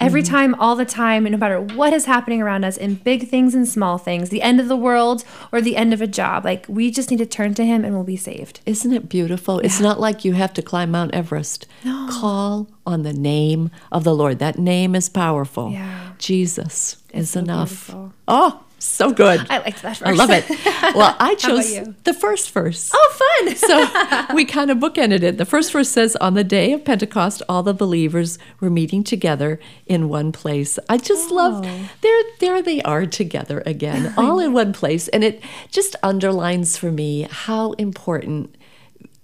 Every 0.00 0.22
Mm-hmm. 0.22 0.32
time, 0.34 0.54
all 0.56 0.76
the 0.76 0.84
time, 0.84 1.24
no 1.24 1.36
matter 1.36 1.60
what 1.60 1.92
is 1.92 2.04
happening 2.04 2.40
around 2.40 2.64
us 2.64 2.76
in 2.76 2.94
big 2.96 3.28
things 3.28 3.54
and 3.54 3.66
small 3.68 3.98
things, 3.98 4.28
the 4.30 4.42
end 4.42 4.60
of 4.60 4.68
the 4.68 4.76
world 4.76 5.24
or 5.52 5.60
the 5.60 5.76
end 5.76 5.92
of 5.92 6.00
a 6.00 6.06
job, 6.06 6.44
like 6.44 6.66
we 6.68 6.90
just 6.90 7.10
need 7.10 7.18
to 7.18 7.26
turn 7.26 7.54
to 7.54 7.64
Him 7.64 7.84
and 7.84 7.94
we'll 7.94 8.04
be 8.04 8.16
saved. 8.16 8.60
Isn't 8.64 8.92
it 8.92 9.08
beautiful? 9.08 9.58
It's 9.60 9.80
not 9.80 9.98
like 9.98 10.24
you 10.24 10.34
have 10.34 10.52
to 10.54 10.62
climb 10.62 10.90
Mount 10.92 11.12
Everest. 11.14 11.66
No. 11.84 12.08
Call 12.10 12.68
on 12.86 13.02
the 13.02 13.12
name 13.12 13.70
of 13.90 14.04
the 14.04 14.14
Lord. 14.14 14.38
That 14.38 14.56
name 14.58 14.94
is 14.94 15.08
powerful. 15.08 15.70
Yeah. 15.72 16.12
Jesus 16.18 17.02
is 17.12 17.30
so 17.30 17.40
enough. 17.40 17.68
beautiful. 17.88 18.12
Oh, 18.28 18.64
so 18.78 19.12
good. 19.12 19.46
I 19.50 19.58
liked 19.58 19.82
that 19.82 20.00
I 20.04 20.12
love 20.12 20.30
it. 20.30 20.44
Well, 20.94 21.16
I 21.18 21.34
chose 21.34 21.76
the 22.04 22.14
first 22.14 22.50
verse. 22.50 22.90
Oh, 22.94 23.44
fun! 23.44 23.56
so 24.28 24.34
we 24.34 24.44
kind 24.44 24.70
of 24.70 24.78
bookended 24.78 25.22
it. 25.22 25.36
The 25.36 25.44
first 25.44 25.72
verse 25.72 25.88
says, 25.88 26.16
On 26.16 26.34
the 26.34 26.44
day 26.44 26.72
of 26.72 26.84
Pentecost, 26.84 27.42
all 27.48 27.62
the 27.62 27.74
believers 27.74 28.38
were 28.60 28.70
meeting 28.70 29.04
together 29.04 29.58
in 29.86 30.08
one 30.08 30.32
place. 30.32 30.78
I 30.88 30.96
just 30.96 31.30
oh. 31.30 31.34
love 31.34 31.66
there 32.00 32.22
there 32.40 32.62
they 32.62 32.80
are 32.82 33.06
together 33.06 33.62
again, 33.66 34.14
all 34.16 34.38
in 34.38 34.52
one 34.52 34.72
place. 34.72 35.08
And 35.08 35.24
it 35.24 35.42
just 35.70 35.96
underlines 36.02 36.76
for 36.76 36.90
me 36.90 37.28
how 37.30 37.72
important 37.72 38.56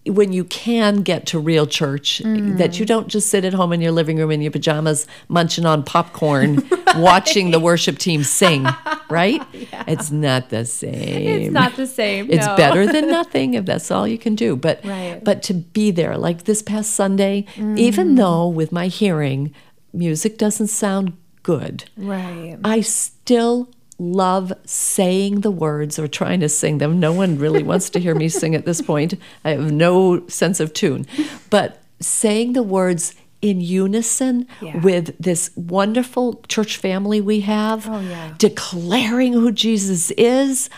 when 0.07 0.33
you 0.33 0.45
can 0.45 0.97
get 0.97 1.27
to 1.27 1.39
real 1.39 1.67
church, 1.67 2.21
mm. 2.25 2.59
that 2.59 2.79
you 2.79 2.85
don't 2.85 3.09
just 3.09 3.31
sit 3.31 3.45
at 3.45 3.55
home 3.55 3.73
in 3.73 3.81
your 3.81 3.93
living 3.93 4.19
room 4.19 4.31
in 4.31 4.43
your 4.43 4.51
pajamas, 4.51 5.07
munching 5.29 5.65
on 5.65 5.83
popcorn, 5.83 6.63
watching 6.97 7.51
the 7.51 7.59
worship 7.59 7.99
team 7.99 8.23
sing, 8.23 8.67
right? 9.11 9.43
It's 9.87 10.11
not 10.11 10.51
the 10.51 10.67
same. 10.67 11.41
It's 11.41 11.53
not 11.53 11.77
the 11.77 11.87
same. 11.87 12.31
It's 12.31 12.47
no. 12.47 12.57
better 12.57 12.87
than 12.87 13.09
nothing 13.11 13.55
if 13.55 13.65
that's 13.65 13.91
all 13.91 14.07
you 14.07 14.19
can 14.19 14.35
do. 14.35 14.57
But 14.57 14.85
Right. 14.85 15.23
but 15.23 15.43
to 15.45 15.55
be 15.55 15.91
there, 15.91 16.19
like 16.19 16.45
this 16.45 16.61
past 16.61 16.93
Sunday, 16.93 17.47
even 17.57 18.11
mm. 18.11 18.17
though 18.17 18.49
with 18.49 18.73
my 18.73 18.89
hearing, 18.89 19.55
music 19.93 20.37
doesn't 20.37 20.69
sound 20.69 21.15
good, 21.43 21.85
Right. 21.97 22.59
I 22.65 22.81
still 22.83 23.69
love 23.99 24.53
saying 24.65 25.41
the 25.41 25.51
words 25.51 25.99
or 25.99 26.09
trying 26.09 26.41
to 26.41 26.49
sing 26.49 26.79
them. 26.79 26.99
No 27.01 27.13
one 27.13 27.39
really 27.39 27.63
wants 27.73 27.91
to 27.91 27.99
hear 28.01 28.15
me 28.15 28.29
sing 28.29 28.55
at 28.55 28.65
this 28.67 28.81
point. 28.83 29.15
I 29.45 29.51
have 29.51 29.71
no 29.73 30.27
sense 30.29 30.61
of 30.61 30.73
tune. 30.73 31.07
But 31.51 31.81
saying 32.01 32.53
the 32.55 32.63
words 32.63 33.15
in 33.41 33.61
unison 33.61 34.47
Yeah. 34.63 34.79
with 34.81 35.15
this 35.19 35.51
wonderful 35.55 36.43
church 36.49 36.77
family 36.79 37.21
we 37.21 37.41
have, 37.41 37.89
Oh, 37.89 38.01
yeah. 38.01 38.35
declaring 38.39 39.33
who 39.35 39.53
Jesus 39.53 40.11
is, 40.13 40.71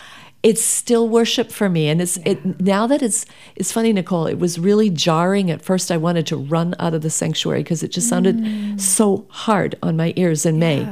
it's 0.43 0.61
still 0.61 1.09
worship 1.09 1.51
for 1.51 1.67
me. 1.69 1.87
And 1.89 1.99
it's 2.01 2.17
it 2.17 2.61
now 2.61 2.85
that 2.87 3.01
it's 3.01 3.25
it's 3.55 3.71
funny, 3.71 3.91
Nicole, 3.91 4.27
it 4.27 4.37
was 4.37 4.59
really 4.59 4.89
jarring. 4.89 5.49
At 5.49 5.61
first 5.63 5.91
I 5.91 5.97
wanted 5.97 6.27
to 6.27 6.37
run 6.37 6.75
out 6.79 6.93
of 6.93 7.01
the 7.01 7.09
sanctuary 7.09 7.63
because 7.63 7.81
it 7.83 7.91
just 7.91 8.07
sounded 8.07 8.37
Mm. 8.37 8.79
so 8.79 9.25
hard 9.29 9.75
on 9.81 9.97
my 9.97 10.13
ears 10.15 10.45
in 10.45 10.59
May. 10.59 10.87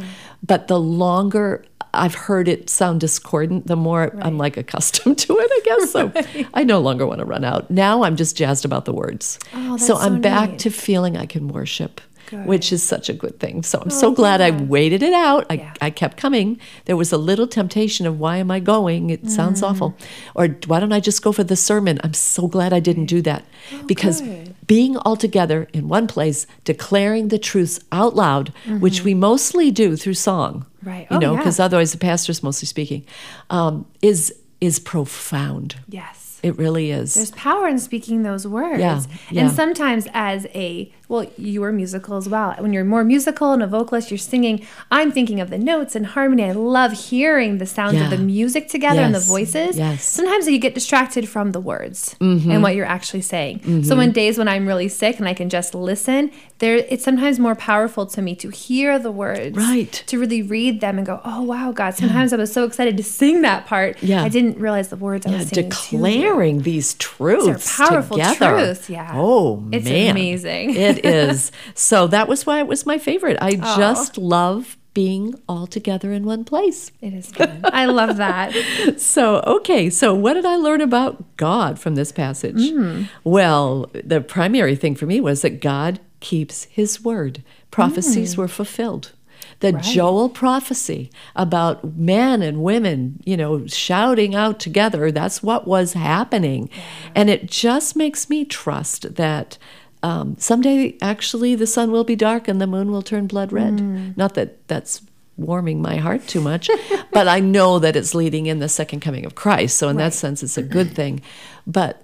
But 0.46 0.68
the 0.68 0.80
longer 0.80 1.66
I've 1.94 2.16
heard 2.16 2.48
it 2.48 2.70
sound 2.70 3.00
discordant, 3.00 3.68
the 3.68 3.76
more 3.76 4.14
I'm 4.22 4.38
like 4.38 4.58
accustomed 4.58 5.18
to 5.20 5.38
it, 5.40 5.50
I 5.52 5.62
guess. 5.64 5.92
So 5.92 6.12
I 6.54 6.64
no 6.64 6.80
longer 6.80 7.08
want 7.08 7.20
to 7.20 7.26
run 7.26 7.44
out. 7.44 7.72
Now 7.72 8.04
I'm 8.04 8.16
just 8.16 8.36
jazzed 8.36 8.66
about 8.66 8.86
the 8.86 8.94
words. 8.94 9.40
Oh, 9.54 9.78
so 9.78 9.96
I'm 9.96 10.16
so 10.16 10.20
back 10.20 10.52
neat. 10.52 10.60
to 10.60 10.70
feeling 10.70 11.18
I 11.18 11.26
can 11.26 11.48
worship. 11.48 12.02
Good. 12.28 12.40
Oh, 12.40 12.48
Which 12.48 12.72
is 12.74 12.82
such 12.84 13.08
a 13.10 13.14
good 13.14 13.40
thing. 13.40 13.64
So 13.64 13.80
I'm 13.82 13.90
so 13.90 14.12
glad 14.12 14.42
I 14.42 14.52
waited 14.52 15.04
it 15.04 15.14
out. 15.14 15.46
I, 15.50 15.54
Yeah. 15.56 15.74
I 15.82 15.90
kept 15.92 16.18
coming. 16.18 16.60
There 16.86 16.98
was 16.98 17.12
a 17.12 17.18
little 17.18 17.48
temptation 17.48 18.08
of 18.08 18.20
why 18.20 18.38
am 18.38 18.50
I 18.52 18.60
going? 18.60 19.10
It 19.12 19.30
sounds 19.30 19.62
Mm. 19.62 19.70
awful. 19.70 19.96
Or 20.34 20.48
why 20.68 20.80
don't 20.80 20.94
I 20.94 21.00
just 21.00 21.22
go 21.22 21.32
for 21.32 21.44
the 21.44 21.56
sermon? 21.56 22.00
I'm 22.04 22.14
so 22.14 22.48
glad 22.48 22.74
I 22.74 22.80
didn't 22.80 23.06
do 23.06 23.22
that. 23.24 23.44
because 23.88 24.22
Oh, 24.22 24.26
good. 24.26 24.56
being 24.68 24.96
all 24.98 25.16
together 25.18 25.68
in 25.74 25.88
one 25.88 26.06
place, 26.08 26.46
declaring 26.64 27.30
the 27.30 27.40
truths 27.40 27.80
out 27.92 28.16
loud, 28.16 28.54
which 28.80 29.04
we 29.04 29.14
mostly 29.16 29.72
do 29.72 29.96
through 29.96 30.14
song. 30.16 30.54
Mm-hmm. 30.80 30.90
Right. 30.90 31.08
You 31.10 31.18
Oh, 31.18 31.20
know, 31.20 31.32
yeah. 31.34 31.38
because 31.40 31.60
otherwise 31.60 31.92
the 31.92 31.98
pastor's 31.98 32.44
mostly 32.44 32.68
speaking, 32.68 33.04
um, 33.50 33.86
is 34.02 34.34
is 34.62 34.80
profound. 34.80 35.76
Yes. 35.90 36.40
It 36.44 36.58
really 36.58 36.92
is. 36.92 37.16
There's 37.16 37.32
power 37.32 37.68
in 37.68 37.80
speaking 37.80 38.22
those 38.24 38.46
words. 38.48 38.80
Yeah, 38.80 39.02
yeah. 39.32 39.42
And 39.42 39.52
sometimes 39.52 40.08
as 40.14 40.46
a 40.54 40.92
well, 41.08 41.26
you 41.38 41.64
are 41.64 41.72
musical 41.72 42.18
as 42.18 42.28
well. 42.28 42.54
When 42.60 42.74
you're 42.74 42.84
more 42.86 43.04
musical 43.04 43.52
and 43.54 43.62
a 43.62 43.68
vocalist, 43.68 44.10
you're 44.12 44.18
singing. 44.18 44.66
I'm 44.92 45.12
thinking 45.12 45.40
of 45.40 45.50
the 45.50 45.58
notes 45.58 45.96
and 45.96 46.06
harmony. 46.06 46.44
I 46.46 46.52
love 46.52 46.92
hearing 46.94 47.58
the 47.60 47.66
sounds 47.66 47.96
Yeah. 47.96 48.06
of 48.06 48.10
the 48.10 48.18
music 48.18 48.68
together 48.70 49.02
and 49.02 49.14
the 49.14 49.20
voices. 49.20 49.78
yes. 49.78 50.04
Sometimes 50.04 50.48
you 50.48 50.58
get 50.60 50.74
distracted 50.74 51.28
from 51.30 51.52
the 51.52 51.60
words 51.60 52.16
Mm-hmm. 52.20 52.50
and 52.52 52.64
what 52.64 52.76
you're 52.76 52.86
actually 52.86 53.22
saying. 53.22 53.84
So 53.84 54.00
on 54.00 54.12
days 54.12 54.38
when 54.38 54.48
I'm 54.48 54.66
really 54.68 54.88
sick 54.88 55.20
and 55.20 55.28
I 55.28 55.34
can 55.34 55.50
just 55.50 55.76
listen, 55.76 56.32
there 56.60 56.78
it's 56.78 57.04
sometimes 57.04 57.40
more 57.40 57.56
powerful 57.56 58.06
to 58.08 58.22
me 58.22 58.36
to 58.38 58.50
hear 58.50 58.98
the 58.98 59.12
words. 59.12 59.56
Right. 59.58 59.92
To 60.08 60.20
really 60.20 60.42
read 60.42 60.82
them 60.82 60.98
and 60.98 61.06
go, 61.06 61.22
oh 61.26 61.42
wow, 61.44 61.72
God. 61.72 61.96
Sometimes 61.96 62.34
I 62.34 62.38
was 62.38 62.52
so 62.52 62.64
excited 62.64 62.96
to 62.98 63.04
sing 63.04 63.42
that 63.42 63.66
part. 63.66 64.02
Yeah. 64.02 64.24
I 64.24 64.30
didn't 64.30 64.58
realize 64.58 64.88
the 64.90 64.96
words 64.96 65.26
I 65.26 65.32
was 65.32 65.50
singing. 65.50 65.70
declaring 65.70 66.62
these 66.62 66.94
truths 66.96 67.46
They're 67.78 67.88
powerful 67.88 68.18
together. 68.18 68.52
truths, 68.52 68.90
yeah. 68.90 69.12
Oh 69.14 69.64
It's 69.72 69.86
man, 69.86 70.12
amazing. 70.12 70.76
it 70.76 70.95
is. 71.04 71.52
So 71.74 72.08
that 72.08 72.28
was 72.28 72.46
why 72.46 72.60
it 72.60 72.68
was 72.68 72.86
my 72.86 72.98
favorite. 72.98 73.38
I 73.42 73.58
Aw. 73.62 73.78
just 73.78 74.18
love 74.18 74.78
being 74.94 75.36
all 75.50 75.68
together 75.68 76.14
in 76.14 76.24
one 76.24 76.46
place. 76.46 76.92
It 77.02 77.14
is 77.14 77.30
good. 77.32 77.60
I 77.66 77.86
love 77.86 78.16
that. 78.18 78.54
So, 78.98 79.42
okay, 79.46 79.90
so 79.90 80.14
what 80.16 80.36
did 80.36 80.46
I 80.46 80.56
learn 80.56 80.80
about 80.80 81.36
God 81.38 81.78
from 81.80 81.96
this 81.96 82.12
passage? 82.14 82.56
Mm. 82.56 83.10
Well, 83.26 83.90
the 83.94 84.22
primary 84.22 84.76
thing 84.78 84.96
for 84.96 85.06
me 85.06 85.20
was 85.20 85.42
that 85.42 85.60
God 85.60 86.00
keeps 86.22 86.64
his 86.66 87.04
word. 87.04 87.44
Prophecies 87.72 88.36
Mm. 88.36 88.38
were 88.38 88.48
fulfilled. 88.48 89.12
The 89.60 89.74
Joel 89.74 90.30
prophecy 90.30 91.10
about 91.36 91.96
men 91.98 92.42
and 92.42 92.64
women, 92.64 93.22
you 93.26 93.36
know, 93.38 93.68
shouting 93.68 94.34
out 94.36 94.60
together, 94.60 95.12
that's 95.12 95.44
what 95.44 95.68
was 95.68 95.94
happening. 95.94 96.70
And 97.14 97.30
it 97.30 97.48
just 97.48 97.96
makes 97.96 98.30
me 98.30 98.46
trust 98.46 99.16
that 99.16 99.58
um, 100.04 100.36
someday 100.38 100.98
actually 101.02 101.56
the 101.56 101.68
sun 101.68 101.92
will 101.92 102.04
be 102.04 102.16
dark 102.16 102.48
and 102.48 102.62
the 102.62 102.68
moon 102.68 102.92
will 102.92 103.02
turn 103.02 103.28
blood 103.28 103.52
red. 103.52 103.78
Mm. 103.78 104.18
Not 104.18 104.36
that 104.36 104.68
that's 104.68 105.02
warming 105.38 105.82
my 105.82 105.98
heart 105.98 106.26
too 106.28 106.42
much, 106.42 106.70
but 107.12 107.28
I 107.28 107.40
know 107.40 107.80
that 107.80 107.96
it's 107.96 108.16
leading 108.16 108.46
in 108.46 108.60
the 108.60 108.70
second 108.70 109.02
coming 109.02 109.26
of 109.26 109.36
Christ. 109.36 109.78
So 109.78 109.90
in 109.90 109.98
that 109.98 110.14
sense, 110.14 110.44
it's 110.44 110.58
a 110.58 110.64
good 110.64 110.96
thing. 110.96 111.22
But 111.68 112.02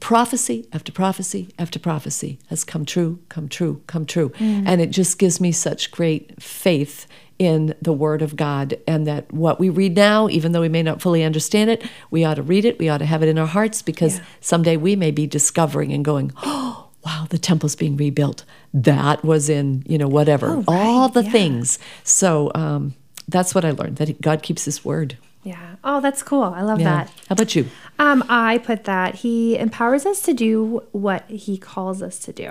prophecy 0.00 0.66
after 0.72 0.90
prophecy 0.90 1.54
after 1.58 1.78
prophecy 1.78 2.38
has 2.48 2.64
come 2.64 2.84
true, 2.84 3.20
come 3.28 3.48
true, 3.48 3.82
come 3.86 4.06
true. 4.06 4.32
And 4.38 4.80
it 4.80 4.90
just 4.90 5.18
gives 5.18 5.40
me 5.40 5.52
such 5.52 5.90
great 5.90 6.42
faith 6.42 7.06
in 7.38 7.74
the 7.82 7.92
Word 7.92 8.22
of 8.22 8.36
God 8.36 8.78
and 8.86 9.06
that 9.06 9.32
what 9.32 9.58
we 9.58 9.68
read 9.68 9.96
now, 9.96 10.28
even 10.28 10.52
though 10.52 10.60
we 10.60 10.68
may 10.68 10.82
not 10.82 11.02
fully 11.02 11.24
understand 11.24 11.70
it, 11.70 11.84
we 12.10 12.24
ought 12.24 12.34
to 12.34 12.42
read 12.42 12.64
it, 12.64 12.78
we 12.78 12.88
ought 12.88 12.98
to 12.98 13.06
have 13.06 13.22
it 13.22 13.28
in 13.28 13.38
our 13.38 13.46
hearts 13.46 13.82
because 13.82 14.20
someday 14.40 14.76
we 14.76 14.94
may 14.94 15.10
be 15.10 15.26
discovering 15.26 15.92
and 15.92 16.04
going, 16.04 16.32
oh, 16.44 16.83
wow, 17.04 17.26
the 17.30 17.38
temple's 17.38 17.76
being 17.76 17.96
rebuilt. 17.96 18.44
That 18.72 19.24
was 19.24 19.48
in, 19.48 19.82
you 19.86 19.98
know, 19.98 20.08
whatever, 20.08 20.48
Oh, 20.48 20.64
all 20.66 21.02
right, 21.06 21.14
the 21.14 21.22
yeah. 21.24 21.30
things. 21.30 21.78
So 22.02 22.50
um, 22.54 22.94
that's 23.28 23.54
what 23.54 23.64
I 23.64 23.70
learned 23.72 23.96
that 23.96 24.20
God 24.20 24.42
keeps 24.42 24.64
His 24.64 24.84
word. 24.84 25.16
Yeah. 25.42 25.76
Oh, 25.84 26.00
that's 26.00 26.22
cool. 26.22 26.42
I 26.42 26.62
love 26.62 26.80
Yeah. 26.80 27.04
that. 27.04 27.08
How 27.28 27.34
about 27.34 27.54
you? 27.54 27.66
Um, 27.98 28.24
I 28.28 28.58
put 28.58 28.84
that 28.84 29.16
he 29.16 29.58
empowers 29.58 30.06
us 30.06 30.22
to 30.22 30.32
do 30.32 30.82
what 30.92 31.28
he 31.30 31.58
calls 31.58 32.02
us 32.02 32.18
to 32.20 32.32
do, 32.32 32.48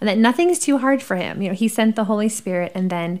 and 0.00 0.08
that 0.08 0.16
nothing 0.18 0.48
is 0.50 0.58
too 0.58 0.78
hard 0.78 1.02
for 1.02 1.16
him. 1.16 1.42
You 1.42 1.48
know, 1.50 1.54
he 1.54 1.68
sent 1.68 1.96
the 1.96 2.04
Holy 2.04 2.28
Spirit, 2.30 2.72
and 2.74 2.88
then 2.88 3.20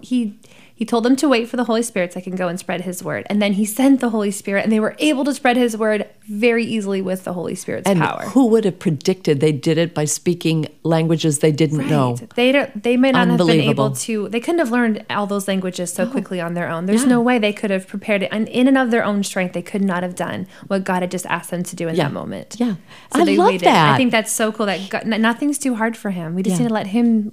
he 0.00 0.38
he 0.76 0.84
told 0.84 1.04
them 1.04 1.16
to 1.16 1.28
wait 1.28 1.48
for 1.48 1.56
the 1.56 1.64
Holy 1.64 1.82
Spirit 1.82 2.12
so 2.12 2.20
I 2.20 2.22
can 2.22 2.36
go 2.36 2.48
and 2.48 2.58
spread 2.60 2.82
His 2.82 3.02
word, 3.02 3.26
and 3.30 3.40
then 3.42 3.54
he 3.54 3.64
sent 3.64 4.00
the 4.00 4.10
Holy 4.10 4.30
Spirit, 4.30 4.62
and 4.62 4.70
they 4.70 4.78
were 4.78 4.94
able 4.98 5.24
to 5.24 5.32
spread 5.34 5.56
His 5.56 5.76
word 5.76 6.06
very 6.28 6.64
easily 6.64 7.00
with 7.00 7.24
the 7.24 7.32
Holy 7.32 7.54
Spirit's 7.54 7.88
And 7.88 7.98
power. 8.00 8.22
who 8.26 8.46
would 8.48 8.64
have 8.66 8.78
predicted 8.78 9.40
they 9.40 9.52
did 9.52 9.78
it 9.78 9.94
by 9.94 10.04
speaking 10.04 10.68
languages 10.82 11.38
they 11.38 11.50
didn't 11.52 11.88
know? 11.88 12.16
They 12.34 12.52
don't, 12.52 12.82
they 12.82 12.96
may 12.96 13.12
not 13.12 13.28
have 13.28 13.38
been 13.38 13.60
able 13.60 13.92
to. 13.92 14.28
They 14.28 14.40
couldn't 14.40 14.58
have 14.58 14.70
learned 14.70 15.04
all 15.08 15.26
those 15.26 15.48
languages 15.48 15.92
so 15.92 16.06
quickly 16.06 16.40
on 16.40 16.54
their 16.54 16.68
own. 16.68 16.86
There's 16.86 17.06
no 17.06 17.20
way 17.20 17.38
they 17.38 17.52
could 17.54 17.70
have 17.70 17.86
prepared 17.88 18.22
it, 18.22 18.28
and 18.30 18.46
in 18.48 18.68
and 18.68 18.76
of 18.76 18.90
their 18.90 19.04
own 19.04 19.22
strength, 19.22 19.54
they 19.54 19.62
could 19.62 19.82
not 19.82 20.02
have 20.02 20.14
done 20.14 20.46
what 20.66 20.84
God 20.84 21.00
had 21.02 21.10
just 21.10 21.26
asked 21.26 21.50
them 21.50 21.62
to 21.62 21.74
do 21.76 21.88
in 21.88 21.94
Yeah. 21.96 22.04
that 22.04 22.12
moment. 22.12 22.56
Yeah. 22.58 22.74
so 23.14 23.20
I 23.20 23.24
love 23.24 23.46
waited. 23.52 23.66
that. 23.66 23.94
I 23.94 23.96
think 23.96 24.10
that's 24.12 24.32
so 24.32 24.52
cool. 24.52 24.66
That 24.66 24.90
God, 24.90 25.06
nothing's 25.06 25.58
too 25.58 25.74
hard 25.76 25.96
for 25.96 26.10
Him. 26.10 26.34
We 26.34 26.42
just 26.42 26.56
Yeah. 26.56 26.64
need 26.64 26.68
to 26.68 26.74
let 26.74 26.88
Him 26.88 27.32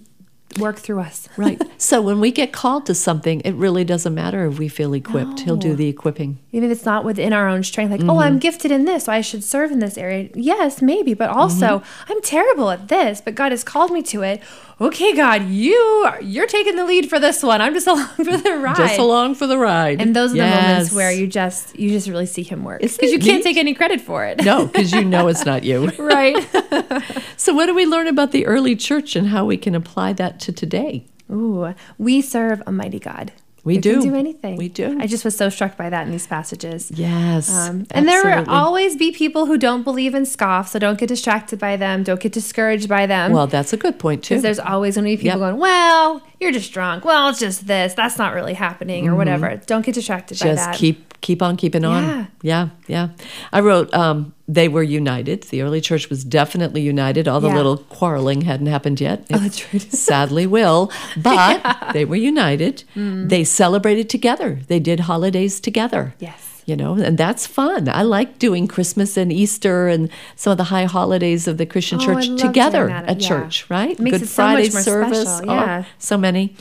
work 0.59 0.77
through 0.77 0.99
us. 0.99 1.27
Right. 1.37 1.59
so 1.81 2.01
when 2.01 2.19
we 2.19 2.31
get 2.31 2.51
called 2.53 2.85
to 2.85 2.93
something, 2.93 3.41
it 3.41 3.53
really 3.53 3.83
doesn't 3.83 4.13
matter 4.13 4.45
if 4.45 4.59
we 4.59 4.67
feel 4.67 4.93
equipped. 4.93 5.39
He'll 5.41 5.55
do 5.57 5.75
the 5.75 5.87
equipping. 5.87 6.37
Even 6.51 6.69
if 6.69 6.77
it's 6.77 6.85
not 6.85 7.03
within 7.03 7.33
our 7.33 7.47
own 7.49 7.63
strength, 7.63 7.91
like, 7.91 8.01
oh, 8.01 8.03
Mm-hmm. 8.13 8.19
I'm 8.19 8.39
gifted 8.39 8.71
in 8.71 8.85
this, 8.85 9.05
so 9.05 9.11
I 9.11 9.21
should 9.21 9.43
serve 9.43 9.71
in 9.71 9.79
this 9.79 9.97
area. 9.97 10.29
Yes, 10.35 10.81
maybe, 10.81 11.13
but 11.13 11.29
also 11.29 11.79
Mm-hmm. 11.79 12.11
I'm 12.11 12.21
terrible 12.21 12.69
at 12.69 12.87
this, 12.87 13.19
but 13.21 13.35
God 13.35 13.51
has 13.51 13.63
called 13.63 13.91
me 13.91 14.01
to 14.03 14.21
it. 14.21 14.41
Okay, 14.83 15.15
God, 15.15 15.47
you 15.47 16.09
you're 16.21 16.45
taking 16.45 16.75
the 16.75 16.83
lead 16.83 17.09
for 17.09 17.17
this 17.17 17.41
one. 17.41 17.61
I'm 17.61 17.73
just 17.73 17.87
along 17.93 18.07
for 18.07 18.35
the 18.35 18.57
ride. 18.57 18.75
Just 18.75 18.99
along 18.99 19.35
for 19.35 19.47
the 19.47 19.57
ride. 19.57 20.01
And 20.01 20.13
those 20.13 20.33
are 20.33 20.37
the 20.37 20.43
moments 20.43 20.91
where 20.91 21.09
you 21.09 21.25
just 21.25 21.79
you 21.79 21.89
just 21.89 22.09
really 22.09 22.25
see 22.25 22.43
him 22.43 22.65
work 22.65 22.81
because 22.81 23.11
you 23.11 23.17
it 23.17 23.21
can't 23.21 23.41
take 23.43 23.55
any 23.55 23.73
credit 23.73 24.01
for 24.01 24.25
it. 24.25 24.43
No, 24.43 24.65
because 24.65 24.91
you 24.91 25.05
know 25.05 25.27
it's 25.27 25.45
not 25.45 25.63
you. 25.63 25.87
right. 25.97 26.35
So, 27.35 27.53
what 27.53 27.65
do 27.65 27.75
we 27.75 27.85
learn 27.85 28.07
about 28.07 28.31
the 28.31 28.45
early 28.45 28.75
church 28.75 29.17
and 29.17 29.27
how 29.27 29.43
we 29.43 29.57
can 29.57 29.75
apply 29.75 30.13
that 30.13 30.39
to 30.41 30.53
today? 30.53 31.07
Ooh, 31.29 31.73
we 31.97 32.21
serve 32.21 32.61
a 32.65 32.71
mighty 32.71 32.99
God. 32.99 33.33
We 33.65 33.77
do. 33.77 34.01
Do 34.01 34.13
anything. 34.15 34.57
We 34.57 34.67
do. 34.67 34.97
I 34.99 35.07
just 35.07 35.23
was 35.23 35.37
so 35.37 35.47
struck 35.47 35.77
by 35.77 35.89
that 35.89 36.05
in 36.05 36.11
these 36.11 36.27
passages. 36.27 36.91
Yes. 36.93 37.49
Um, 37.49 37.85
and 37.91 38.05
there 38.07 38.23
will 38.25 38.49
always 38.49 38.97
be 38.97 39.11
people 39.13 39.45
who 39.45 39.57
don't 39.57 39.83
believe 39.83 40.13
and 40.13 40.27
scoff, 40.27 40.67
so 40.67 40.79
don't 40.79 40.99
get 40.99 41.07
distracted 41.07 41.59
by 41.59 41.77
them. 41.77 42.03
Don't 42.03 42.19
get 42.19 42.33
discouraged 42.33 42.89
by 42.89 43.05
them. 43.05 43.31
Well, 43.31 43.47
that's 43.47 43.71
a 43.71 43.77
good 43.77 43.99
point, 43.99 44.21
too. 44.23 44.33
because 44.35 44.43
there's 44.43 44.59
always 44.59 44.95
going 44.95 45.05
to 45.05 45.11
be 45.11 45.15
people 45.15 45.39
Yep. 45.39 45.49
going, 45.51 45.57
"Well, 45.61 46.21
you're 46.41 46.51
just 46.51 46.73
drunk. 46.73 47.05
Well, 47.05 47.29
it's 47.29 47.39
just 47.39 47.65
this. 47.67 47.93
That's 47.93 48.17
not 48.17 48.33
really 48.33 48.53
happening, 48.55 49.07
or 49.07 49.15
whatever." 49.15 49.61
Don't 49.65 49.85
get 49.85 49.95
distracted 49.95 50.39
by 50.39 50.45
Mm-hmm. 50.47 50.55
Just 50.55 50.65
that. 50.71 50.75
keep 50.75 51.12
keep 51.23 51.41
on 51.41 51.57
keeping 51.57 51.83
on. 51.85 52.03
Yeah. 52.03 52.25
yeah, 52.43 52.69
yeah. 52.87 53.07
I 53.51 53.61
wrote 53.61 53.91
um, 53.95 54.33
they 54.47 54.67
were 54.67 54.83
united. 54.83 55.43
The 55.49 55.63
early 55.63 55.81
church 55.81 56.09
was 56.11 56.23
definitely 56.23 56.81
united. 56.81 57.27
All 57.27 57.39
the 57.41 57.47
Yeah. 57.47 57.55
little 57.57 57.77
quarreling 57.89 58.41
hadn't 58.41 58.67
happened 58.67 59.01
yet. 59.01 59.25
Oh, 59.33 59.39
that's 59.39 59.73
right. 59.73 59.81
sadly 59.91 60.45
will, 60.45 60.91
but 61.17 61.63
they 61.93 62.05
were 62.05 62.15
united. 62.17 62.83
Mm. 62.95 63.29
They 63.29 63.43
celebrated 63.43 64.07
together. 64.09 64.59
They 64.67 64.79
did 64.79 64.99
holidays 65.01 65.59
together. 65.59 66.13
Yes. 66.19 66.52
You 66.65 66.77
know, 66.77 66.93
and 66.93 67.17
that's 67.17 67.45
fun. 67.45 67.89
I 67.89 68.03
like 68.03 68.39
doing 68.39 68.67
Christmas 68.67 69.17
and 69.17 69.33
Easter 69.33 69.89
and 69.89 70.09
some 70.37 70.51
of 70.51 70.57
the 70.57 70.63
high 70.65 70.85
holidays 70.85 71.45
of 71.47 71.57
the 71.57 71.65
Christian 71.65 71.99
Oh, 72.01 72.05
church 72.05 72.39
together 72.39 72.89
at 72.89 73.21
Yeah. 73.21 73.27
church, 73.27 73.65
right? 73.69 73.99
Makes 73.99 74.17
Good 74.19 74.23
it 74.23 74.29
so 74.29 74.43
much 74.43 74.53
Friday 74.55 74.71
more 74.71 74.81
service. 74.81 75.21
special, 75.37 75.51
oh, 75.51 75.55
yeah. 75.55 75.83
so 75.99 76.17
many. 76.17 76.55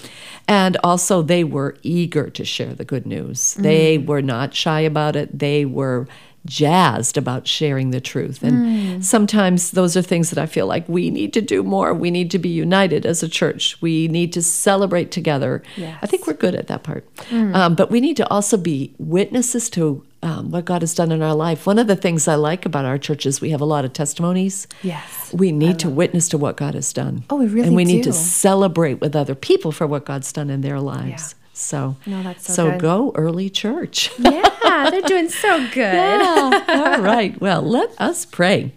And 0.48 0.76
also, 0.82 1.22
they 1.22 1.44
were 1.44 1.76
eager 1.84 2.28
to 2.30 2.44
share 2.44 2.74
the 2.74 2.84
good 2.84 3.06
news. 3.06 3.54
They 3.54 3.96
Mm. 3.98 4.06
were 4.06 4.22
not 4.22 4.54
shy 4.54 4.80
about 4.80 5.14
it. 5.14 5.38
They 5.38 5.64
were 5.64 6.08
jazzed 6.44 7.16
about 7.16 7.46
sharing 7.46 7.90
the 7.90 8.00
truth. 8.00 8.42
And 8.42 8.56
Mm. 9.00 9.04
sometimes 9.04 9.70
those 9.72 9.96
are 9.96 10.02
things 10.02 10.30
that 10.30 10.38
I 10.42 10.46
feel 10.46 10.66
like 10.66 10.88
we 10.88 11.10
need 11.10 11.32
to 11.34 11.40
do 11.40 11.62
more. 11.62 11.94
We 11.94 12.10
need 12.10 12.30
to 12.32 12.38
be 12.38 12.48
united 12.48 13.06
as 13.06 13.22
a 13.22 13.28
church. 13.28 13.76
We 13.80 14.08
need 14.08 14.32
to 14.32 14.42
celebrate 14.42 15.10
together. 15.10 15.62
I 16.02 16.06
think 16.06 16.26
we're 16.26 16.32
good 16.34 16.54
at 16.54 16.66
that 16.66 16.82
part. 16.82 17.04
Mm. 17.30 17.54
Um, 17.54 17.74
but 17.74 17.90
we 17.90 18.00
need 18.00 18.16
to 18.16 18.28
also 18.28 18.56
be 18.56 18.92
witnesses 18.98 19.70
to 19.70 20.02
um, 20.24 20.50
what 20.52 20.64
God 20.64 20.82
has 20.82 20.94
done 20.94 21.10
in 21.10 21.20
our 21.20 21.34
life. 21.34 21.66
One 21.66 21.80
of 21.80 21.88
the 21.88 21.96
things 21.96 22.28
I 22.28 22.36
like 22.36 22.64
about 22.64 22.84
our 22.84 22.96
church 22.96 23.26
is 23.26 23.40
we 23.40 23.50
have 23.50 23.60
a 23.60 23.64
lot 23.64 23.84
of 23.84 23.92
testimonies. 23.92 24.68
Yes. 24.82 25.34
We 25.36 25.50
need 25.50 25.80
to 25.80 25.90
witness 25.90 26.28
to 26.28 26.38
what 26.38 26.56
God 26.56 26.74
has 26.74 26.92
done. 26.92 27.24
Oh, 27.28 27.36
we 27.36 27.46
really 27.46 27.66
And 27.68 27.76
we 27.76 27.84
need 27.84 28.04
to 28.04 28.12
celebrate 28.12 29.00
with 29.00 29.16
other 29.16 29.34
people 29.34 29.72
for 29.72 29.86
what 29.86 30.04
God's 30.04 30.32
done 30.32 30.48
in 30.48 30.60
their 30.60 30.78
lives. 30.80 31.34
So, 31.52 31.96
No, 32.06 32.34
so 32.38 32.70
good. 32.72 32.80
go 32.80 33.12
early 33.14 33.50
church. 33.50 34.10
Yeah, 34.18 34.88
they're 34.90 35.02
doing 35.02 35.28
so 35.28 35.58
good. 35.68 35.94
Yeah. 35.94 36.64
All 36.96 37.02
right. 37.02 37.38
Well, 37.40 37.60
let 37.60 37.90
us 38.00 38.24
pray. 38.24 38.72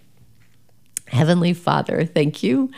Heavenly 1.08 1.54
Father, 1.54 2.04
thank 2.04 2.44
you. 2.44 2.70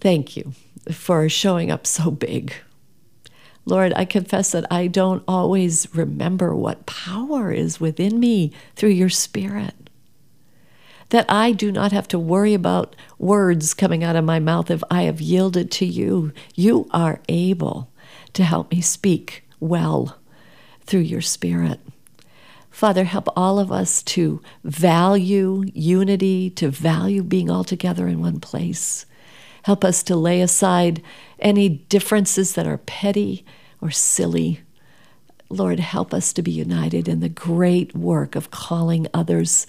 Thank 0.00 0.36
you 0.36 0.52
for 0.90 1.28
showing 1.28 1.70
up 1.70 1.86
so 1.86 2.10
big. 2.10 2.52
Lord, 3.64 3.92
I 3.94 4.04
confess 4.06 4.50
that 4.52 4.66
I 4.72 4.88
don't 4.88 5.22
always 5.28 5.86
remember 5.94 6.52
what 6.54 6.84
power 6.86 7.52
is 7.52 7.78
within 7.80 8.18
me 8.18 8.50
through 8.74 8.90
your 8.90 9.10
Spirit. 9.10 9.74
That 11.10 11.26
I 11.28 11.52
do 11.52 11.70
not 11.70 11.92
have 11.92 12.08
to 12.08 12.18
worry 12.18 12.54
about 12.54 12.96
words 13.18 13.72
coming 13.72 14.02
out 14.02 14.16
of 14.16 14.24
my 14.24 14.40
mouth 14.40 14.70
if 14.70 14.82
I 14.90 15.02
have 15.02 15.20
yielded 15.20 15.70
to 15.72 15.86
you. 15.86 16.32
You 16.56 16.88
are 16.90 17.20
able 17.28 17.90
to 18.38 18.44
help 18.44 18.70
me 18.70 18.80
speak 18.80 19.42
well 19.58 20.16
through 20.82 21.00
your 21.00 21.20
Spirit. 21.20 21.80
Father, 22.70 23.02
help 23.02 23.28
all 23.34 23.58
of 23.58 23.72
us 23.72 24.00
to 24.04 24.40
value 24.62 25.64
unity, 25.74 26.48
to 26.50 26.70
value 26.70 27.24
being 27.24 27.50
all 27.50 27.64
together 27.64 28.06
in 28.06 28.20
one 28.20 28.38
place. 28.38 29.06
Help 29.64 29.84
us 29.84 30.04
to 30.04 30.14
lay 30.14 30.40
aside 30.40 31.02
any 31.40 31.68
differences 31.68 32.54
that 32.54 32.64
are 32.64 32.78
petty 32.78 33.44
or 33.80 33.90
silly. 33.90 34.60
Lord, 35.48 35.80
help 35.80 36.14
us 36.14 36.32
to 36.34 36.40
be 36.40 36.52
united 36.52 37.08
in 37.08 37.18
the 37.18 37.28
great 37.28 37.92
work 37.96 38.36
of 38.36 38.52
calling 38.52 39.08
others 39.12 39.66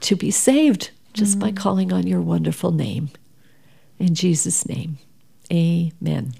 to 0.00 0.16
be 0.16 0.30
saved 0.30 0.90
just 1.14 1.38
by 1.38 1.50
mm. 1.50 1.56
calling 1.56 1.94
on 1.94 2.06
your 2.06 2.20
wonderful 2.20 2.72
name. 2.72 3.08
In 3.98 4.14
Jesus' 4.14 4.68
name, 4.68 4.98
amen. 5.50 6.34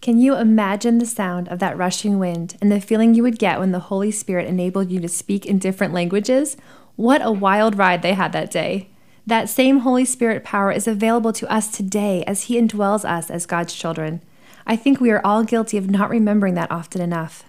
Can 0.00 0.18
you 0.18 0.36
imagine 0.36 0.98
the 0.98 1.06
sound 1.06 1.48
of 1.48 1.58
that 1.58 1.76
rushing 1.76 2.18
wind 2.18 2.56
and 2.60 2.70
the 2.70 2.80
feeling 2.80 3.14
you 3.14 3.22
would 3.24 3.38
get 3.38 3.58
when 3.58 3.72
the 3.72 3.80
Holy 3.80 4.10
Spirit 4.12 4.46
enabled 4.46 4.90
you 4.90 5.00
to 5.00 5.08
speak 5.08 5.44
in 5.44 5.58
different 5.58 5.92
languages? 5.92 6.56
What 6.94 7.20
a 7.24 7.32
wild 7.32 7.76
ride 7.76 8.02
they 8.02 8.14
had 8.14 8.32
that 8.32 8.50
day. 8.50 8.90
That 9.26 9.48
same 9.48 9.80
Holy 9.80 10.04
Spirit 10.04 10.44
power 10.44 10.70
is 10.70 10.86
available 10.86 11.32
to 11.34 11.52
us 11.52 11.70
today 11.70 12.24
as 12.26 12.44
He 12.44 12.60
indwells 12.60 13.04
us 13.04 13.28
as 13.28 13.44
God's 13.44 13.74
children. 13.74 14.22
I 14.66 14.76
think 14.76 15.00
we 15.00 15.10
are 15.10 15.20
all 15.24 15.44
guilty 15.44 15.76
of 15.76 15.90
not 15.90 16.10
remembering 16.10 16.54
that 16.54 16.70
often 16.70 17.00
enough. 17.00 17.44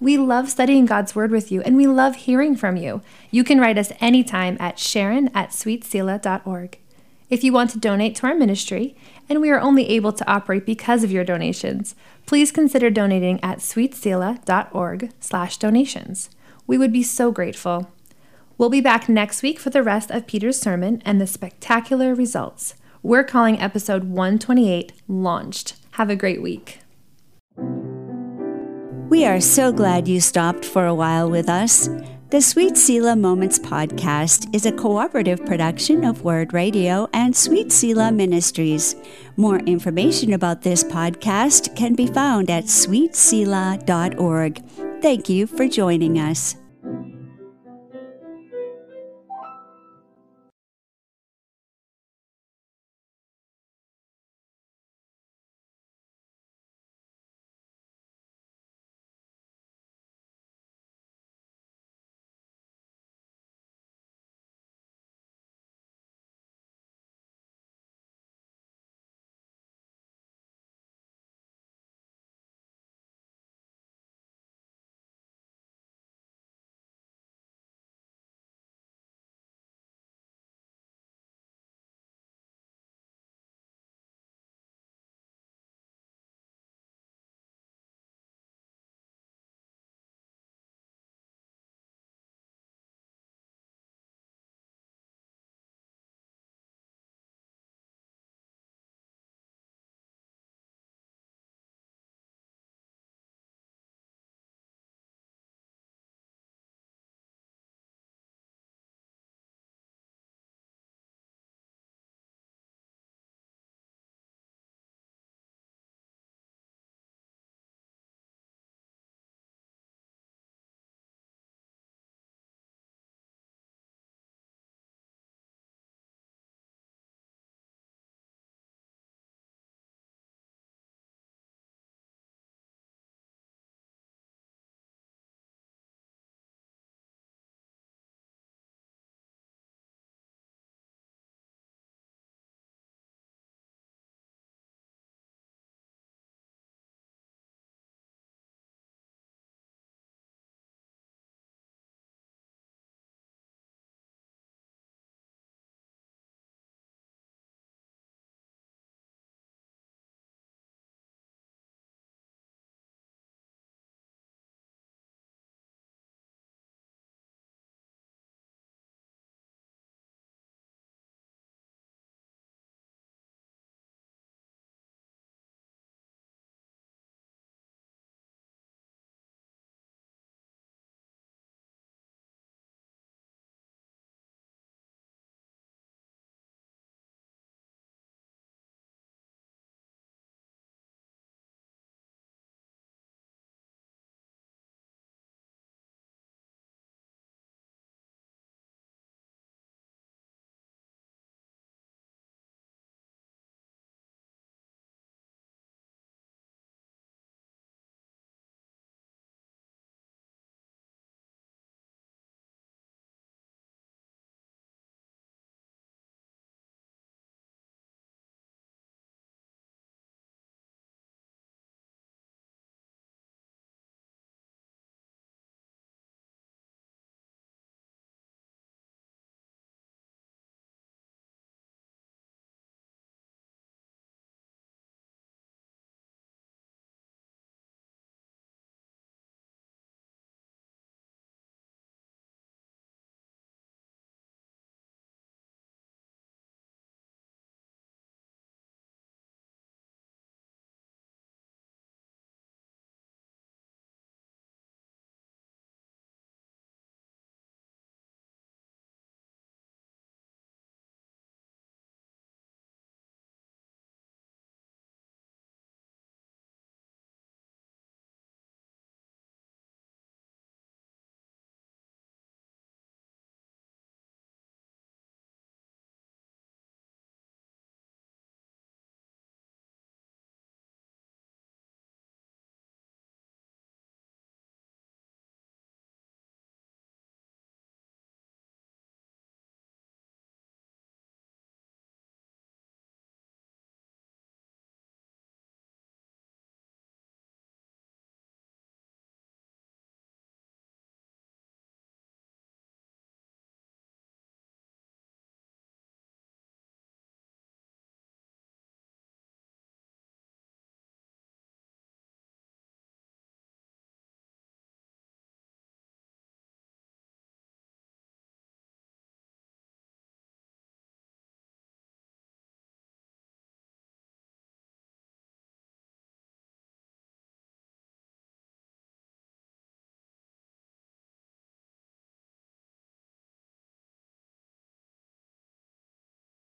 We 0.00 0.18
love 0.18 0.50
studying 0.50 0.84
God's 0.84 1.14
Word 1.14 1.30
with 1.30 1.50
you, 1.50 1.60
and 1.62 1.76
we 1.76 1.86
love 1.86 2.16
hearing 2.16 2.56
from 2.56 2.76
you. 2.76 3.02
You 3.30 3.42
can 3.42 3.60
write 3.60 3.78
us 3.78 3.92
anytime 4.00 4.56
at 4.60 4.78
sharon 4.78 5.30
at 5.34 5.50
sweetselah.org. 5.50 6.78
If 7.30 7.44
you 7.44 7.52
want 7.52 7.70
to 7.70 7.78
donate 7.78 8.16
to 8.16 8.26
our 8.26 8.34
ministry, 8.34 8.96
and 9.28 9.40
we 9.40 9.50
are 9.50 9.60
only 9.60 9.88
able 9.90 10.12
to 10.12 10.30
operate 10.30 10.64
because 10.64 11.04
of 11.04 11.12
your 11.12 11.24
donations, 11.24 11.94
please 12.24 12.50
consider 12.50 12.88
donating 12.88 13.38
at 13.42 13.58
sweetselah.org 13.58 15.10
slash 15.20 15.58
donations. 15.58 16.30
We 16.66 16.78
would 16.78 16.92
be 16.92 17.02
so 17.02 17.30
grateful. 17.30 17.90
We'll 18.56 18.70
be 18.70 18.80
back 18.80 19.08
next 19.08 19.42
week 19.42 19.58
for 19.58 19.70
the 19.70 19.82
rest 19.82 20.10
of 20.10 20.26
Peter's 20.26 20.58
sermon 20.58 21.02
and 21.04 21.20
the 21.20 21.26
spectacular 21.26 22.14
results. 22.14 22.74
We're 23.02 23.24
calling 23.24 23.60
episode 23.60 24.04
128 24.04 24.92
Launched. 25.06 25.76
Have 25.92 26.10
a 26.10 26.16
great 26.16 26.40
week. 26.42 26.80
We 29.08 29.24
are 29.24 29.40
so 29.40 29.70
glad 29.72 30.08
you 30.08 30.20
stopped 30.20 30.64
for 30.64 30.86
a 30.86 30.94
while 30.94 31.30
with 31.30 31.48
us. 31.48 31.88
The 32.30 32.42
Sweet 32.42 32.76
Selah 32.76 33.16
Moments 33.16 33.58
podcast 33.58 34.54
is 34.54 34.66
a 34.66 34.72
cooperative 34.72 35.46
production 35.46 36.04
of 36.04 36.24
Word 36.24 36.52
Radio 36.52 37.08
and 37.14 37.34
Sweet 37.34 37.72
Selah 37.72 38.12
Ministries. 38.12 38.96
More 39.38 39.60
information 39.60 40.34
about 40.34 40.60
this 40.60 40.84
podcast 40.84 41.74
can 41.74 41.94
be 41.94 42.06
found 42.06 42.50
at 42.50 42.64
sweetselah.org. 42.64 44.62
Thank 45.00 45.30
you 45.30 45.46
for 45.46 45.66
joining 45.68 46.18
us. 46.18 46.56